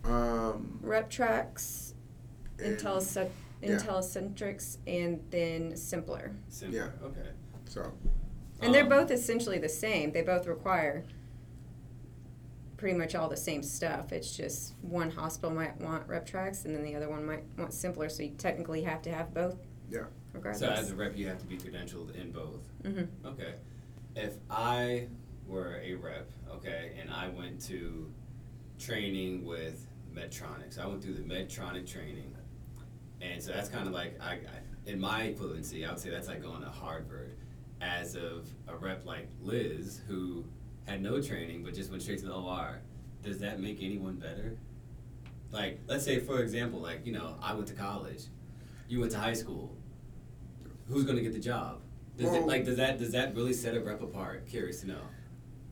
Um, 0.04 0.80
RepTrax, 0.82 1.92
and- 2.58 2.74
Intellicent, 2.74 3.30
yeah. 3.62 4.56
And 4.86 5.24
then 5.30 5.72
Symplr. 5.72 6.34
Symplr. 6.50 6.72
Yeah. 6.72 6.88
Okay. 7.04 7.28
so 7.66 7.92
And 8.60 8.72
they're 8.74 8.82
Um, 8.84 8.88
both 8.88 9.10
essentially 9.10 9.58
the 9.58 9.68
same. 9.68 10.12
They 10.12 10.22
both 10.22 10.46
require 10.46 11.04
pretty 12.76 12.96
much 12.96 13.14
all 13.14 13.28
the 13.28 13.36
same 13.36 13.62
stuff. 13.62 14.12
It's 14.12 14.36
just 14.36 14.74
one 14.82 15.10
hospital 15.10 15.54
might 15.54 15.80
want 15.80 16.06
RepTrax, 16.08 16.64
and 16.64 16.74
then 16.74 16.82
the 16.82 16.94
other 16.94 17.08
one 17.08 17.24
might 17.24 17.44
want 17.56 17.70
Symplr. 17.72 18.10
So 18.10 18.22
you 18.22 18.30
technically 18.36 18.82
have 18.82 19.00
to 19.02 19.10
have 19.12 19.32
both. 19.32 19.56
Yeah. 19.90 20.04
Regardless. 20.36 20.60
So 20.60 20.68
as 20.68 20.90
a 20.90 20.94
rep, 20.94 21.16
you 21.16 21.26
have 21.28 21.38
to 21.38 21.46
be 21.46 21.56
credentialed 21.56 22.14
in 22.14 22.30
both. 22.30 22.62
mm-hmm. 22.82 23.26
Okay. 23.26 23.54
If 24.14 24.34
I 24.50 25.08
were 25.46 25.80
a 25.84 25.94
rep, 25.94 26.30
okay, 26.50 26.92
and 27.00 27.10
I 27.10 27.28
went 27.28 27.60
to 27.66 28.10
training 28.78 29.44
with 29.44 29.86
Medtronic, 30.14 30.72
so 30.72 30.82
I 30.82 30.86
went 30.86 31.02
through 31.02 31.14
the 31.14 31.22
Medtronic 31.22 31.90
training, 31.90 32.34
and 33.20 33.42
so 33.42 33.52
that's 33.52 33.68
kind 33.68 33.86
of 33.86 33.92
like 33.92 34.18
I, 34.20 34.32
I, 34.32 34.40
in 34.86 34.98
my 35.00 35.32
equivalency, 35.32 35.86
I 35.86 35.90
would 35.90 36.00
say 36.00 36.10
that's 36.10 36.28
like 36.28 36.42
going 36.42 36.62
to 36.62 36.68
Harvard. 36.68 37.36
As 37.82 38.14
of 38.16 38.48
a 38.68 38.74
rep 38.76 39.04
like 39.04 39.28
Liz, 39.42 40.00
who 40.08 40.46
had 40.86 41.02
no 41.02 41.20
training 41.20 41.62
but 41.62 41.74
just 41.74 41.90
went 41.90 42.02
straight 42.02 42.20
to 42.20 42.24
the 42.24 42.32
OR, 42.32 42.80
does 43.22 43.38
that 43.40 43.60
make 43.60 43.82
anyone 43.82 44.14
better? 44.14 44.56
Like, 45.52 45.80
let's 45.86 46.04
say 46.04 46.18
for 46.18 46.40
example, 46.40 46.80
like 46.80 47.04
you 47.04 47.12
know, 47.12 47.36
I 47.42 47.52
went 47.52 47.66
to 47.68 47.74
college, 47.74 48.22
you 48.88 49.00
went 49.00 49.12
to 49.12 49.18
high 49.18 49.34
school. 49.34 49.75
Who's 50.88 51.04
going 51.04 51.16
to 51.16 51.22
get 51.22 51.32
the 51.32 51.40
job? 51.40 51.80
Does 52.16 52.32
it 52.32 52.46
like 52.46 52.64
does 52.64 52.76
that 52.78 52.98
does 52.98 53.12
that 53.12 53.34
really 53.34 53.52
set 53.52 53.74
a 53.74 53.80
rep 53.80 54.00
apart? 54.02 54.46
Curious 54.46 54.80
to 54.80 54.88
know. 54.88 55.00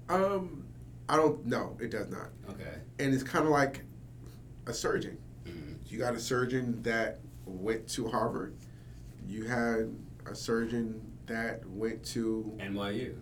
Um, 0.08 0.64
I 1.08 1.16
don't 1.16 1.46
know. 1.46 1.76
It 1.80 1.90
does 1.90 2.08
not. 2.08 2.28
Okay. 2.50 2.74
And 2.98 3.14
it's 3.14 3.22
kind 3.22 3.44
of 3.46 3.50
like 3.50 3.82
a 4.66 4.74
surgeon. 4.74 5.16
Mhm. 5.46 5.76
You 5.86 5.98
got 5.98 6.14
a 6.14 6.20
surgeon 6.20 6.82
that 6.82 7.20
went 7.46 7.88
to 7.90 8.08
Harvard. 8.08 8.56
You 9.26 9.44
had 9.44 9.94
a 10.26 10.34
surgeon 10.34 11.00
that 11.26 11.66
went 11.66 12.04
to, 12.04 12.52
NYU. 12.60 13.14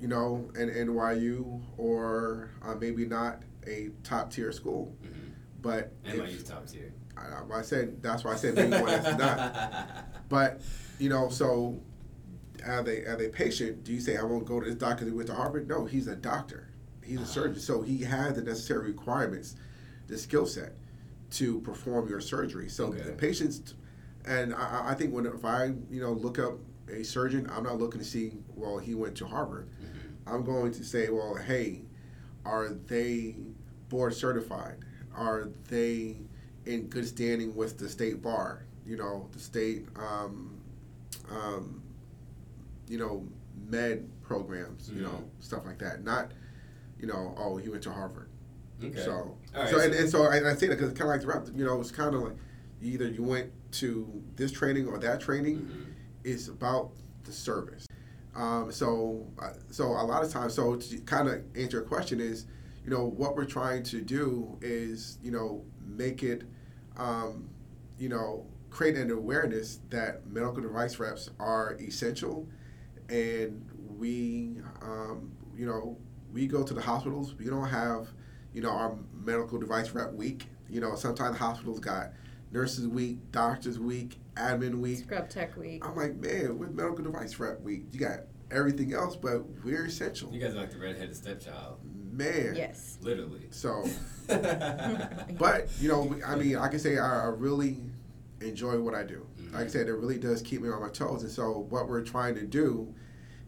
you 0.00 0.08
know, 0.08 0.48
an 0.54 0.70
NYU 0.70 1.60
or 1.76 2.50
uh, 2.62 2.76
maybe 2.76 3.04
not 3.06 3.42
a 3.66 3.90
top 4.04 4.30
tier 4.32 4.52
school. 4.52 4.94
Mm-hmm. 5.02 5.30
But 5.60 6.00
NYU's 6.04 6.42
if, 6.42 6.48
top 6.48 6.66
tier. 6.66 6.92
I, 7.16 7.58
I 7.58 7.62
said 7.62 8.02
that's 8.02 8.22
why 8.24 8.32
I 8.32 8.36
said 8.36 8.54
maybe 8.54 8.70
one 8.70 8.86
that's 8.86 9.18
not. 9.18 10.06
But 10.28 10.62
you 11.02 11.08
know, 11.08 11.28
so 11.28 11.80
as 12.64 12.86
a 12.86 13.08
as 13.08 13.20
a 13.20 13.28
patient, 13.28 13.82
do 13.82 13.92
you 13.92 14.00
say 14.00 14.16
I 14.16 14.22
won't 14.22 14.44
go 14.46 14.60
to 14.60 14.66
this 14.66 14.76
doctor 14.76 15.04
that 15.04 15.12
went 15.12 15.26
to 15.28 15.34
Harvard? 15.34 15.66
No, 15.68 15.84
he's 15.84 16.06
a 16.06 16.14
doctor. 16.14 16.68
He's 17.02 17.18
a 17.18 17.22
Uh-huh. 17.22 17.30
surgeon, 17.32 17.60
so 17.60 17.82
he 17.82 17.98
has 18.04 18.34
the 18.36 18.42
necessary 18.42 18.86
requirements, 18.86 19.56
the 20.06 20.16
skill 20.16 20.46
set, 20.46 20.74
to 21.32 21.60
perform 21.62 22.08
your 22.08 22.20
surgery. 22.20 22.68
So 22.68 22.86
Okay. 22.86 23.02
the 23.02 23.12
patients, 23.12 23.74
and 24.24 24.54
I, 24.54 24.90
I- 24.90 24.94
think 24.94 25.12
when 25.12 25.26
if 25.26 25.44
I 25.44 25.74
you 25.90 26.00
know 26.00 26.12
look 26.12 26.38
up 26.38 26.58
a 26.88 27.02
surgeon, 27.02 27.48
I'm 27.50 27.64
not 27.64 27.78
looking 27.80 28.00
to 28.00 28.06
see 28.06 28.34
well 28.54 28.78
he 28.78 28.94
went 28.94 29.16
to 29.16 29.26
Harvard. 29.26 29.66
Mhm. 29.82 30.32
I'm 30.32 30.44
going 30.44 30.70
to 30.72 30.84
say 30.84 31.08
well 31.08 31.34
hey, 31.34 31.82
are 32.44 32.68
they 32.68 33.34
board 33.88 34.14
certified? 34.14 34.76
Are 35.16 35.48
they 35.68 36.18
in 36.64 36.86
good 36.86 37.08
standing 37.08 37.56
with 37.56 37.76
the 37.78 37.88
state 37.88 38.22
bar? 38.22 38.62
You 38.86 38.96
know 38.98 39.28
the 39.32 39.40
state. 39.40 39.88
Um, 39.96 40.58
um, 41.32 41.82
you 42.88 42.98
know, 42.98 43.26
med 43.68 44.08
programs, 44.22 44.90
you 44.90 45.02
know, 45.02 45.08
Mhm. 45.10 45.28
stuff 45.44 45.64
like 45.66 45.78
that. 45.78 46.04
Not, 46.04 46.32
you 46.98 47.06
know, 47.06 47.34
oh, 47.38 47.56
he 47.56 47.68
went 47.68 47.82
to 47.84 47.92
Harvard. 47.92 48.28
Okay. 48.82 49.02
So, 49.04 49.36
right, 49.54 49.68
so, 49.68 49.78
and, 49.80 49.92
so- 49.94 49.98
and 50.00 50.10
so 50.10 50.22
I, 50.24 50.50
I 50.50 50.54
say 50.54 50.66
that 50.66 50.76
because 50.76 50.90
it's 50.90 50.98
kind 50.98 51.10
of 51.10 51.14
like 51.16 51.20
the 51.20 51.26
rep, 51.28 51.56
you 51.56 51.64
know, 51.64 51.80
it's 51.80 51.90
kind 51.90 52.14
of 52.14 52.22
like 52.22 52.36
either 52.80 53.06
you 53.08 53.22
went 53.22 53.50
to 53.72 54.22
this 54.36 54.50
training 54.52 54.86
or 54.88 54.98
that 54.98 55.20
training. 55.20 55.58
Mhm. 55.60 55.86
It's 56.24 56.48
about 56.48 56.90
the 57.24 57.32
service. 57.32 57.86
Um, 58.34 58.72
so, 58.72 59.26
uh, 59.38 59.52
so 59.70 59.86
a 59.88 60.04
lot 60.04 60.24
of 60.24 60.30
times, 60.30 60.54
so 60.54 60.76
to 60.76 60.98
kind 61.00 61.28
of 61.28 61.42
answer 61.54 61.78
your 61.78 61.86
question 61.86 62.18
is, 62.20 62.46
you 62.84 62.90
know, 62.90 63.04
what 63.06 63.36
we're 63.36 63.44
trying 63.44 63.82
to 63.84 64.00
do 64.00 64.58
is, 64.60 65.18
you 65.22 65.30
know, 65.30 65.64
make 65.86 66.22
it, 66.22 66.42
um, 66.96 67.48
you 67.98 68.08
know, 68.08 68.46
create 68.72 68.96
an 68.96 69.10
awareness 69.10 69.80
that 69.90 70.26
medical 70.26 70.62
device 70.62 70.98
reps 70.98 71.28
are 71.38 71.76
essential, 71.78 72.48
and 73.10 73.68
we, 73.98 74.56
um, 74.80 75.30
you 75.54 75.66
know, 75.66 75.98
we 76.32 76.46
go 76.46 76.62
to 76.62 76.72
the 76.72 76.80
hospitals. 76.80 77.34
We 77.34 77.44
don't 77.46 77.68
have, 77.68 78.08
you 78.54 78.62
know, 78.62 78.70
our 78.70 78.96
medical 79.12 79.58
device 79.58 79.90
rep 79.90 80.14
week. 80.14 80.46
You 80.70 80.80
know, 80.80 80.94
sometimes 80.94 81.36
hospitals 81.36 81.80
got 81.80 82.12
nurses 82.50 82.88
week, 82.88 83.18
doctors 83.30 83.78
week, 83.78 84.18
admin 84.36 84.76
week. 84.76 85.00
Scrub 85.00 85.28
Tech 85.28 85.54
Week. 85.58 85.86
I'm 85.86 85.94
like, 85.94 86.16
man, 86.16 86.58
with 86.58 86.70
medical 86.70 87.04
device 87.04 87.38
rep 87.38 87.60
week, 87.60 87.84
you 87.92 88.00
got 88.00 88.20
everything 88.50 88.94
else, 88.94 89.16
but 89.16 89.44
we're 89.62 89.84
essential. 89.84 90.32
You 90.32 90.40
guys 90.40 90.54
are 90.54 90.60
like 90.60 90.70
the 90.70 90.78
redheaded 90.78 91.14
stepchild, 91.14 91.78
Man. 92.10 92.54
Yes. 92.56 92.96
literally. 93.02 93.48
So, 93.50 93.84
but 94.28 95.68
you 95.78 95.88
know, 95.88 96.16
I 96.26 96.36
mean, 96.36 96.56
I 96.56 96.68
can 96.68 96.78
say 96.78 96.96
I, 96.96 97.24
I 97.24 97.26
really 97.26 97.76
enjoy 98.46 98.80
what 98.80 98.94
I 98.94 99.02
do. 99.04 99.26
Mhm. 99.38 99.52
Like 99.54 99.66
I 99.66 99.68
said, 99.68 99.88
it 99.88 99.94
really 99.94 100.18
does 100.18 100.42
keep 100.42 100.62
me 100.62 100.68
on 100.68 100.80
my 100.80 100.88
toes. 100.88 101.22
And 101.22 101.30
so, 101.30 101.66
what 101.70 101.88
we're 101.88 102.02
trying 102.02 102.34
to 102.36 102.46
do 102.46 102.94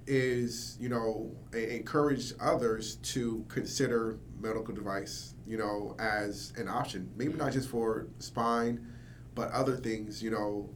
is, 0.07 0.77
you 0.81 0.89
know, 0.89 1.35
encourage 1.53 2.35
others 2.41 2.97
to 2.97 3.45
consider 3.49 4.19
medical 4.41 4.75
device, 4.75 5.35
you 5.47 5.57
know, 5.57 5.97
as 5.99 6.53
an 6.57 6.69
option. 6.69 7.11
Maybe 7.17 7.35
not 7.35 7.53
just 7.53 7.69
for 7.69 8.09
spine, 8.19 8.87
but 9.35 9.51
other 9.51 9.77
things, 9.77 10.23
you 10.23 10.31
know, 10.31 10.69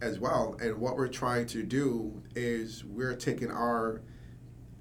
as 0.00 0.18
well. 0.18 0.56
And 0.62 0.78
what 0.78 0.96
we're 0.96 1.08
trying 1.08 1.46
to 1.48 1.62
do 1.62 2.22
is 2.34 2.84
we're 2.84 3.14
taking 3.14 3.50
our 3.50 4.00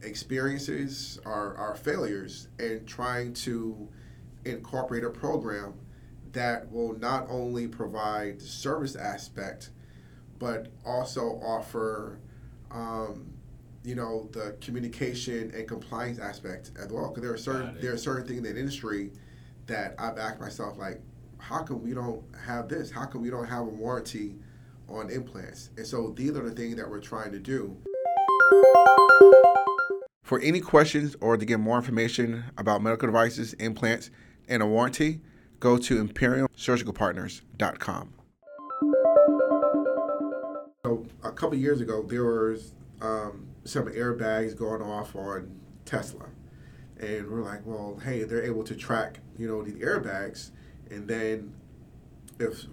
experiences, 0.02 1.20
our, 1.26 1.56
our 1.56 1.76
failures, 1.76 2.48
and 2.58 2.88
trying 2.88 3.34
to 3.34 3.88
incorporate 4.46 5.04
a 5.04 5.10
program 5.10 5.74
that 6.34 6.72
will 6.72 6.98
not 7.00 7.28
only 7.30 7.68
provide 7.68 8.40
the 8.40 8.46
service 8.46 8.96
aspect, 8.96 9.72
but 10.38 10.72
also 10.86 11.40
offer, 11.44 12.20
um, 12.72 13.34
you 13.84 13.96
know, 13.96 14.30
the 14.32 14.56
communication 14.62 15.52
and 15.56 15.68
compliance 15.68 16.20
aspect 16.20 16.72
as 16.80 16.90
well. 16.92 17.10
Because 17.10 17.24
there 17.24 17.34
are 17.34 17.38
certain 17.38 17.78
there 17.82 17.94
are 17.94 17.98
certain 17.98 18.26
things 18.26 18.40
in 18.40 18.44
the 18.44 18.60
industry 18.60 19.12
that 19.68 19.96
I've 20.00 20.18
asked 20.18 20.40
myself 20.40 20.78
like, 20.78 21.02
how 21.38 21.64
come 21.64 21.84
we 21.84 21.94
don't 21.94 22.24
have 22.46 22.68
this? 22.68 22.92
How 22.92 23.06
come 23.06 23.22
we 23.22 23.30
don't 23.30 23.48
have 23.48 23.62
a 23.62 23.66
warranty 23.66 24.36
on 24.88 25.10
implants? 25.10 25.70
And 25.78 25.86
so 25.86 26.14
these 26.16 26.32
are 26.32 26.44
the 26.44 26.52
things 26.52 26.76
that 26.76 26.90
we're 26.90 27.00
trying 27.00 27.32
to 27.32 27.40
do. 27.40 27.76
For 30.24 30.40
any 30.42 30.60
questions 30.60 31.16
or 31.22 31.38
to 31.38 31.46
get 31.46 31.60
more 31.60 31.78
information 31.78 32.44
about 32.58 32.84
medical 32.84 33.08
devices, 33.08 33.54
implants, 33.54 34.12
and 34.48 34.62
a 34.62 34.66
warranty, 34.66 35.22
go 35.60 35.78
to 35.78 36.04
imperiumsurgicalpartners.com. 36.04 38.14
So 40.86 41.06
a 41.24 41.32
couple 41.32 41.58
years 41.58 41.82
ago, 41.82 42.04
there 42.04 42.24
was 42.24 42.74
um, 43.02 43.48
some 43.66 43.88
airbags 43.88 44.56
going 44.56 44.82
off 44.82 45.16
on 45.16 45.60
Tesla, 45.86 46.28
and 47.00 47.30
we're 47.30 47.42
like, 47.42 47.66
well, 47.66 48.00
hey, 48.04 48.24
they're 48.24 48.44
able 48.44 48.64
to 48.64 48.76
track, 48.76 49.20
you 49.38 49.48
know, 49.48 49.62
these 49.62 49.76
airbags, 49.76 50.52
and 50.90 51.08
then 51.08 51.54
if 52.40 52.66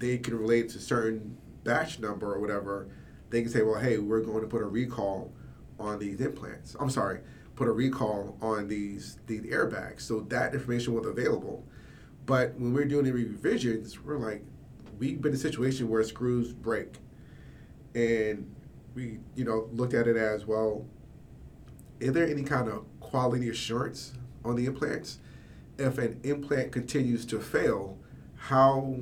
they 0.00 0.18
can 0.18 0.38
relate 0.38 0.70
to 0.70 0.78
certain 0.78 1.36
batch 1.64 2.00
number 2.00 2.34
or 2.34 2.40
whatever, 2.40 2.88
they 3.30 3.42
can 3.42 3.50
say, 3.50 3.62
well, 3.62 3.78
hey, 3.78 3.98
we're 3.98 4.22
going 4.22 4.40
to 4.40 4.46
put 4.46 4.62
a 4.62 4.66
recall 4.66 5.32
on 5.78 5.98
these 5.98 6.20
implants. 6.20 6.74
I'm 6.80 6.90
sorry, 6.90 7.20
put 7.56 7.68
a 7.68 7.72
recall 7.72 8.36
on 8.40 8.68
these 8.68 9.18
these 9.26 9.42
airbags. 9.42 10.00
So 10.00 10.20
that 10.20 10.54
information 10.54 10.94
was 10.94 11.06
available. 11.06 11.64
But 12.28 12.56
when 12.58 12.74
we're 12.74 12.84
doing 12.84 13.06
the 13.06 13.12
revisions, 13.12 13.98
we're 14.04 14.18
like, 14.18 14.44
we've 14.98 15.18
been 15.22 15.32
in 15.32 15.36
a 15.36 15.40
situation 15.40 15.88
where 15.88 16.04
screws 16.04 16.52
break. 16.52 16.96
And 17.94 18.54
we, 18.94 19.20
you 19.34 19.46
know, 19.46 19.70
looked 19.72 19.94
at 19.94 20.06
it 20.06 20.18
as 20.18 20.44
well, 20.44 20.84
is 22.00 22.12
there 22.12 22.28
any 22.28 22.42
kind 22.42 22.68
of 22.68 22.84
quality 23.00 23.48
assurance 23.48 24.12
on 24.44 24.56
the 24.56 24.66
implants? 24.66 25.20
If 25.78 25.96
an 25.96 26.20
implant 26.22 26.70
continues 26.70 27.24
to 27.26 27.40
fail, 27.40 27.96
how 28.36 28.96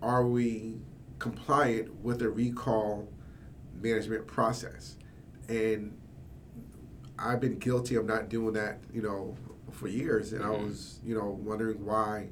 are 0.00 0.24
we 0.24 0.76
compliant 1.18 2.04
with 2.04 2.20
the 2.20 2.28
recall 2.30 3.08
management 3.82 4.28
process? 4.28 4.96
And 5.48 5.98
I've 7.18 7.40
been 7.40 7.58
guilty 7.58 7.96
of 7.96 8.06
not 8.06 8.28
doing 8.28 8.54
that, 8.54 8.78
you 8.94 9.02
know, 9.02 9.34
for 9.72 9.88
years, 9.88 10.32
and 10.32 10.44
I 10.44 10.48
Mhm. 10.50 10.66
was, 10.66 11.00
you 11.04 11.16
know, 11.16 11.36
wondering 11.42 11.84
why 11.84 12.28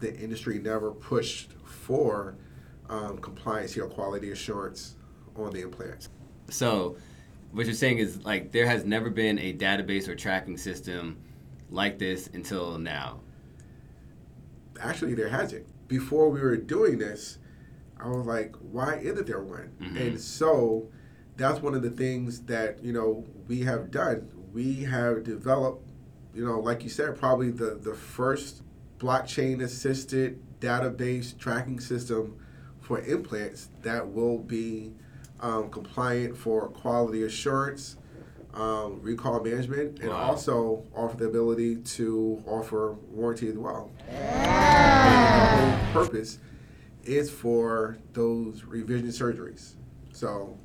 the 0.00 0.14
industry 0.18 0.58
never 0.58 0.90
pushed 0.90 1.52
for 1.64 2.36
um, 2.88 3.18
compliance 3.18 3.76
or 3.76 3.86
quality 3.86 4.32
assurance 4.32 4.96
on 5.36 5.52
the 5.52 5.60
implants. 5.60 6.08
So, 6.48 6.96
what 7.52 7.66
you're 7.66 7.74
saying 7.74 7.98
is 7.98 8.24
like 8.24 8.52
there 8.52 8.66
has 8.66 8.84
never 8.84 9.10
been 9.10 9.38
a 9.38 9.52
database 9.52 10.08
or 10.08 10.14
tracking 10.14 10.56
system 10.56 11.18
like 11.70 11.98
this 11.98 12.28
until 12.32 12.78
now. 12.78 13.20
Actually, 14.80 15.14
there 15.14 15.28
hasn't. 15.28 15.66
Before 15.88 16.30
we 16.30 16.40
were 16.40 16.56
doing 16.56 16.98
this, 16.98 17.38
I 17.98 18.08
was 18.08 18.26
like, 18.26 18.54
why 18.56 18.96
isn't 18.96 19.26
there 19.26 19.42
one? 19.42 19.72
Mhm. 19.80 20.00
And 20.00 20.20
so 20.20 20.88
that's 21.36 21.60
one 21.60 21.74
of 21.74 21.82
the 21.82 21.90
things 21.90 22.40
that, 22.42 22.82
you 22.82 22.92
know, 22.92 23.24
we 23.46 23.60
have 23.60 23.90
done. 23.90 24.28
We 24.52 24.84
have 24.84 25.22
developed, 25.24 25.84
you 26.34 26.44
know, 26.44 26.58
like 26.60 26.82
you 26.82 26.88
said, 26.88 27.18
probably 27.18 27.50
the, 27.50 27.78
the 27.80 27.94
first 27.94 28.62
blockchain 29.00 29.62
assisted 29.62 30.38
database 30.60 31.36
tracking 31.38 31.80
system 31.80 32.36
for 32.80 33.00
implants 33.00 33.70
that 33.82 34.06
will 34.06 34.38
be 34.38 34.92
um, 35.40 35.70
compliant 35.70 36.36
for 36.36 36.68
quality 36.68 37.22
assurance, 37.22 37.96
um, 38.52 39.00
recall 39.00 39.42
management, 39.42 39.98
and 40.00 40.10
Wow. 40.10 40.16
also 40.16 40.84
offer 40.94 41.16
the 41.16 41.24
ability 41.26 41.76
to 41.76 42.42
offer 42.46 42.92
warranty 43.10 43.48
as 43.48 43.56
well. 43.56 43.90
And 44.08 45.34
the 45.34 45.46
whole 45.94 46.04
purpose 46.04 46.38
is 47.02 47.30
for 47.30 47.96
those 48.12 48.64
revision 48.64 49.08
surgeries. 49.08 49.76
So, 50.12 50.58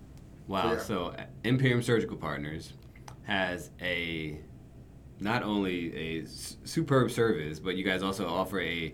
Wow. 0.47 0.73
Yeah. 0.73 0.77
So 0.79 1.15
Imperium 1.43 1.81
Surgical 1.81 2.17
Partners 2.17 2.73
has 3.23 3.71
a 3.81 4.39
not 5.19 5.43
only 5.43 5.95
a 6.19 6.23
s- 6.23 6.57
superb 6.65 7.11
service, 7.11 7.59
but 7.59 7.75
you 7.75 7.83
guys 7.83 8.03
also 8.03 8.27
offer 8.27 8.59
a 8.59 8.93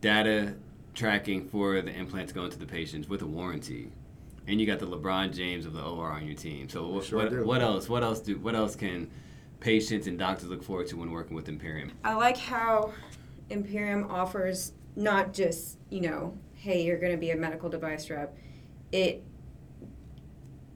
data 0.00 0.54
tracking 0.94 1.48
for 1.48 1.80
the 1.80 1.90
implants 1.92 2.32
going 2.32 2.50
to 2.50 2.58
the 2.58 2.66
patients 2.66 3.08
with 3.08 3.22
a 3.22 3.26
warranty. 3.26 3.90
And 4.46 4.60
you 4.60 4.66
got 4.66 4.80
the 4.80 4.86
LeBron 4.86 5.34
James 5.34 5.64
of 5.66 5.72
the 5.72 5.82
OR 5.82 6.10
on 6.10 6.26
your 6.26 6.34
team. 6.34 6.68
So 6.68 6.86
what, 6.88 7.04
Sure 7.04 7.18
what, 7.30 7.46
what 7.46 7.62
else? 7.62 7.88
What 7.88 8.02
else 8.02 8.20
do? 8.20 8.38
What 8.38 8.54
else 8.54 8.74
can 8.76 9.10
patients 9.60 10.06
and 10.08 10.18
doctors 10.18 10.48
look 10.48 10.62
forward 10.62 10.88
to 10.88 10.96
when 10.96 11.10
working 11.12 11.36
with 11.36 11.48
Imperium? 11.48 11.92
I 12.04 12.14
like 12.14 12.36
how 12.36 12.92
Imperium 13.50 14.10
offers 14.10 14.72
not 14.96 15.32
just, 15.32 15.78
you 15.88 16.00
know, 16.00 16.36
hey, 16.54 16.82
you're 16.84 16.98
going 16.98 17.12
to 17.12 17.18
be 17.18 17.30
a 17.30 17.36
medical 17.36 17.68
device 17.70 18.10
rep. 18.10 18.36
It 18.90 19.22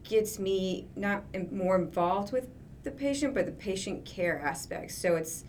gets 0.04 0.38
me 0.38 0.86
not 0.94 1.24
more 1.50 1.76
involved 1.76 2.32
with 2.32 2.48
the 2.86 2.92
patient, 2.92 3.34
but 3.34 3.46
the 3.46 3.52
patient 3.52 4.04
care 4.04 4.38
aspect. 4.38 4.92
So 4.92 5.16
it's 5.16 5.42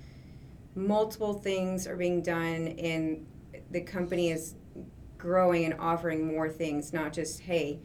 multiple 0.73 1.35
things 1.35 1.85
are 1.85 1.95
being 1.95 2.23
done, 2.23 2.69
and 2.79 3.27
the 3.69 3.81
company 3.81 4.31
is 4.31 4.55
growing 5.19 5.63
and 5.65 5.75
offering 5.79 6.25
more 6.25 6.49
things, 6.49 6.93
not 6.93 7.13
just, 7.13 7.41
hey, 7.41 7.79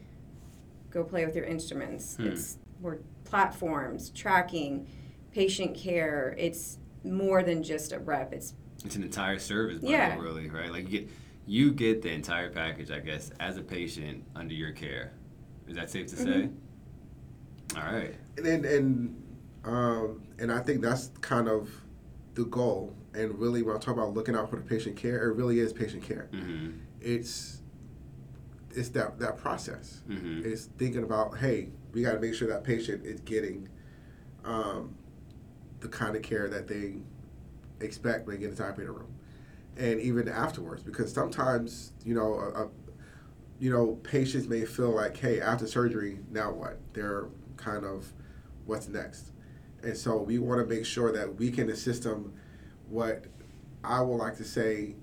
go 0.90 1.04
play 1.04 1.26
with 1.26 1.36
your 1.36 1.44
instruments. 1.44 2.16
Hmm. 2.16 2.28
It's 2.28 2.56
more 2.80 3.00
platforms, 3.24 4.08
tracking, 4.08 4.86
patient 5.32 5.76
care. 5.76 6.34
It's 6.38 6.78
more 7.04 7.42
than 7.42 7.62
just 7.62 7.92
a 7.92 7.98
rep. 7.98 8.32
It's 8.32 8.54
It's 8.86 8.96
an 8.96 9.02
entire 9.02 9.38
service 9.38 9.80
bundle, 9.80 9.90
Yeah. 9.90 10.18
really, 10.18 10.48
right? 10.48 10.72
Like 10.72 10.90
you 10.90 11.00
get 11.00 11.10
you 11.44 11.72
get 11.72 12.00
the 12.00 12.10
entire 12.10 12.50
package, 12.50 12.90
I 12.90 13.00
guess, 13.00 13.32
as 13.38 13.58
a 13.58 13.62
patient 13.62 14.24
under 14.34 14.54
your 14.54 14.70
care. 14.72 15.12
Is 15.68 15.74
that 15.76 15.90
safe 15.90 16.06
to 16.08 16.16
say? 16.16 16.48
Mm-hmm. 16.48 17.78
All 17.78 17.92
right. 17.92 18.14
and 18.38 18.46
and 18.46 18.64
and, 18.64 19.21
um, 19.64 20.22
and 20.38 20.52
I 20.52 20.60
think 20.60 20.82
that's 20.82 21.10
kind 21.20 21.48
of 21.48 21.70
the 22.34 22.44
goal. 22.44 22.94
And 23.14 23.38
really, 23.38 23.62
when 23.62 23.76
I 23.76 23.78
talk 23.78 23.94
about 23.94 24.14
looking 24.14 24.34
out 24.34 24.48
for 24.50 24.56
the 24.56 24.62
patient 24.62 24.96
care, 24.96 25.28
it 25.28 25.34
really 25.36 25.58
is 25.58 25.72
patient 25.72 26.02
care. 26.02 26.28
Mm-hmm. 26.32 26.78
It's 27.00 27.60
it's 28.74 28.88
that 28.90 29.18
that 29.18 29.36
process. 29.36 30.02
Mm-hmm. 30.08 30.50
It's 30.50 30.66
thinking 30.78 31.04
about, 31.04 31.36
hey, 31.38 31.68
we 31.92 32.02
got 32.02 32.12
to 32.12 32.20
make 32.20 32.34
sure 32.34 32.48
that 32.48 32.64
patient 32.64 33.04
is 33.04 33.20
getting 33.20 33.68
um, 34.44 34.96
the 35.80 35.88
kind 35.88 36.16
of 36.16 36.22
care 36.22 36.48
that 36.48 36.68
they 36.68 36.94
expect 37.80 38.26
when 38.26 38.36
they 38.36 38.40
get 38.40 38.50
into 38.50 38.62
the 38.62 38.68
operating 38.68 38.94
room, 38.94 39.14
and 39.76 40.00
even 40.00 40.28
afterwards, 40.28 40.82
because 40.82 41.12
sometimes 41.12 41.92
you 42.04 42.14
know, 42.14 42.34
a, 42.34 42.64
a, 42.64 42.68
you 43.58 43.70
know, 43.70 43.98
patients 44.02 44.48
may 44.48 44.64
feel 44.64 44.90
like, 44.90 45.16
hey, 45.16 45.40
after 45.40 45.66
surgery, 45.66 46.20
now 46.30 46.50
what? 46.50 46.78
They're 46.94 47.26
kind 47.56 47.84
of, 47.84 48.12
what's 48.64 48.88
next? 48.88 49.31
And 49.82 49.96
so 49.96 50.16
we 50.18 50.38
want 50.38 50.60
to 50.66 50.74
make 50.74 50.86
sure 50.86 51.12
that 51.12 51.36
we 51.36 51.50
can 51.50 51.70
assist 51.70 52.04
them. 52.04 52.32
What 52.88 53.24
I 53.82 54.00
would 54.00 54.16
like 54.16 54.36
to 54.36 54.44
say, 54.44 54.94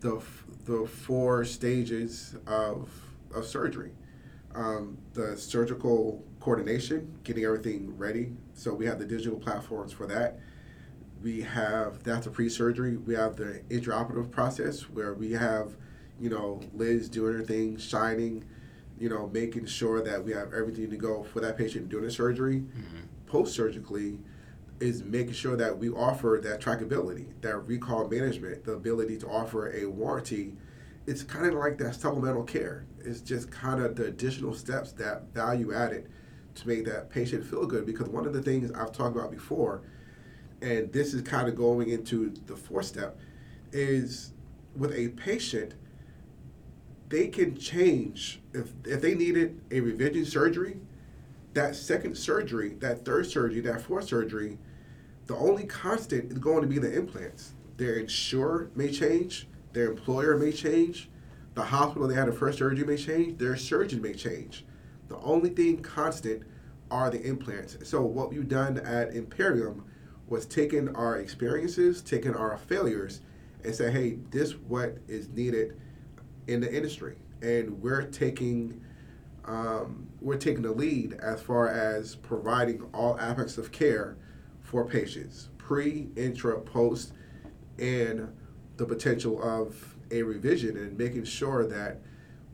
the 0.00 0.20
the 0.64 0.86
four 0.86 1.44
stages 1.44 2.34
of 2.46 2.90
of 3.34 3.44
surgery. 3.46 3.92
Um, 4.54 4.98
the 5.12 5.36
surgical 5.36 6.24
coordination, 6.40 7.18
getting 7.22 7.44
everything 7.44 7.96
ready. 7.96 8.32
So 8.54 8.72
we 8.74 8.86
have 8.86 8.98
the 8.98 9.04
digital 9.04 9.38
platforms 9.38 9.92
for 9.92 10.06
that. 10.06 10.40
We 11.22 11.42
have 11.42 12.02
that's 12.02 12.26
a 12.26 12.30
pre-surgery. 12.30 12.96
We 12.96 13.14
have 13.14 13.36
the 13.36 13.62
intraoperative 13.68 14.30
process 14.30 14.82
where 14.88 15.14
we 15.14 15.32
have, 15.32 15.76
you 16.18 16.30
know, 16.30 16.60
Liz 16.74 17.08
doing 17.08 17.34
her 17.34 17.42
thing, 17.44 17.76
shining, 17.76 18.44
you 18.98 19.08
know, 19.08 19.28
making 19.32 19.66
sure 19.66 20.02
that 20.02 20.24
we 20.24 20.32
have 20.32 20.52
everything 20.54 20.90
to 20.90 20.96
go 20.96 21.22
for 21.24 21.40
that 21.40 21.56
patient 21.58 21.88
doing 21.88 22.04
the 22.04 22.10
surgery. 22.10 22.64
Post 23.28 23.54
surgically 23.54 24.18
is 24.80 25.02
making 25.04 25.34
sure 25.34 25.56
that 25.56 25.76
we 25.76 25.90
offer 25.90 26.40
that 26.42 26.60
trackability, 26.60 27.26
that 27.42 27.56
recall 27.58 28.08
management, 28.08 28.64
the 28.64 28.72
ability 28.72 29.16
to 29.18 29.28
offer 29.28 29.72
a 29.72 29.86
warranty. 29.86 30.54
It's 31.06 31.22
kind 31.22 31.46
of 31.46 31.54
like 31.54 31.78
that 31.78 31.94
supplemental 31.94 32.44
care. 32.44 32.84
It's 33.00 33.20
just 33.20 33.50
kind 33.50 33.82
of 33.82 33.96
the 33.96 34.06
additional 34.06 34.54
steps 34.54 34.92
that 34.92 35.34
value 35.34 35.74
added 35.74 36.08
to 36.56 36.68
make 36.68 36.84
that 36.86 37.10
patient 37.10 37.44
feel 37.44 37.66
good. 37.66 37.86
Because 37.86 38.08
one 38.08 38.26
of 38.26 38.32
the 38.32 38.42
things 38.42 38.70
I've 38.72 38.92
talked 38.92 39.16
about 39.16 39.30
before, 39.30 39.82
and 40.62 40.92
this 40.92 41.14
is 41.14 41.22
kind 41.22 41.48
of 41.48 41.56
going 41.56 41.88
into 41.88 42.32
the 42.46 42.56
fourth 42.56 42.86
step, 42.86 43.18
is 43.72 44.32
with 44.76 44.92
a 44.94 45.08
patient, 45.08 45.74
they 47.08 47.28
can 47.28 47.56
change 47.56 48.40
if 48.52 48.72
if 48.84 49.00
they 49.00 49.14
needed 49.14 49.60
a 49.70 49.80
revision 49.80 50.24
surgery, 50.24 50.78
that 51.54 51.74
second 51.74 52.16
surgery, 52.16 52.74
that 52.80 53.04
third 53.04 53.26
surgery, 53.26 53.60
that 53.60 53.82
fourth 53.82 54.08
surgery, 54.08 54.58
the 55.26 55.36
only 55.36 55.64
constant 55.64 56.32
is 56.32 56.38
going 56.38 56.62
to 56.62 56.68
be 56.68 56.78
the 56.78 56.92
implants. 56.92 57.54
Their 57.76 57.94
insurer 57.94 58.70
may 58.74 58.90
change, 58.90 59.48
their 59.72 59.90
employer 59.90 60.36
may 60.36 60.52
change, 60.52 61.10
the 61.54 61.62
hospital 61.62 62.08
they 62.08 62.14
had 62.14 62.28
the 62.28 62.32
first 62.32 62.58
surgery 62.58 62.86
may 62.86 62.96
change, 62.96 63.38
their 63.38 63.56
surgeon 63.56 64.00
may 64.00 64.14
change. 64.14 64.64
The 65.08 65.18
only 65.18 65.50
thing 65.50 65.82
constant 65.82 66.42
are 66.90 67.10
the 67.10 67.20
implants. 67.22 67.76
So 67.88 68.02
what 68.02 68.30
we've 68.30 68.48
done 68.48 68.78
at 68.78 69.14
Imperium 69.14 69.84
was 70.28 70.46
taken 70.46 70.94
our 70.94 71.16
experiences, 71.16 72.02
taken 72.02 72.34
our 72.34 72.56
failures, 72.56 73.20
and 73.64 73.74
say, 73.74 73.90
hey, 73.90 74.18
this 74.30 74.52
what 74.52 74.98
is 75.08 75.28
needed 75.28 75.80
in 76.46 76.60
the 76.60 76.74
industry, 76.74 77.16
and 77.42 77.82
we're 77.82 78.02
taking 78.02 78.80
um, 79.48 80.06
we're 80.20 80.36
taking 80.36 80.62
the 80.62 80.72
lead 80.72 81.14
as 81.14 81.40
far 81.40 81.68
as 81.68 82.14
providing 82.14 82.82
all 82.92 83.18
aspects 83.18 83.56
of 83.56 83.72
care 83.72 84.16
for 84.60 84.84
patients, 84.84 85.48
pre, 85.56 86.08
intra, 86.16 86.60
post, 86.60 87.14
and 87.78 88.30
the 88.76 88.84
potential 88.84 89.42
of 89.42 89.96
a 90.10 90.22
revision, 90.22 90.76
and 90.76 90.98
making 90.98 91.24
sure 91.24 91.66
that 91.66 92.00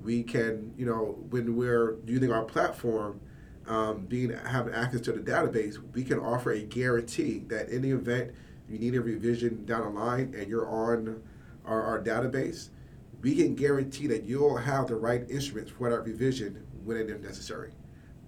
we 0.03 0.23
can, 0.23 0.73
you 0.77 0.87
know, 0.87 1.19
when 1.31 1.57
we're 1.57 1.97
using 2.07 2.31
our 2.31 2.45
platform, 2.45 3.21
um, 3.67 4.07
being 4.07 4.31
having 4.31 4.73
access 4.73 5.01
to 5.01 5.13
the 5.13 5.21
database, 5.21 5.79
we 5.95 6.05
can 6.05 6.21
offer 6.21 6.53
a 6.53 6.61
guarantee 6.61 7.41
that 7.49 7.71
in 7.71 7.83
the 7.83 7.91
event 7.91 8.31
you 8.69 8.79
need 8.79 8.95
a 8.95 9.01
revision 9.01 9.65
down 9.65 9.83
the 9.83 10.01
line 10.01 10.35
and 10.39 10.49
you're 10.49 10.69
on 10.69 11.23
our, 11.65 11.83
our 11.83 12.03
database, 12.03 12.69
we 13.23 13.35
can 13.35 13.55
guarantee 13.55 14.07
that 14.07 14.25
you'll 14.25 14.57
have 14.57 14.87
the 14.87 14.95
right 14.95 15.29
instruments 15.31 15.71
for 15.71 15.89
that 15.89 16.01
revision 16.01 16.64
when 16.85 16.97
it 16.97 17.11
is 17.11 17.21
necessary. 17.21 17.73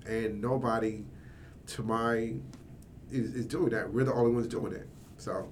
And 0.07 0.41
nobody, 0.41 1.05
to 1.69 1.83
my, 1.83 2.35
is, 3.11 3.35
is 3.35 3.47
doing 3.47 3.71
that. 3.71 3.93
We're 3.93 4.05
the 4.05 4.13
only 4.13 4.33
ones 4.33 4.47
doing 4.47 4.73
it. 4.73 4.89
So. 5.19 5.49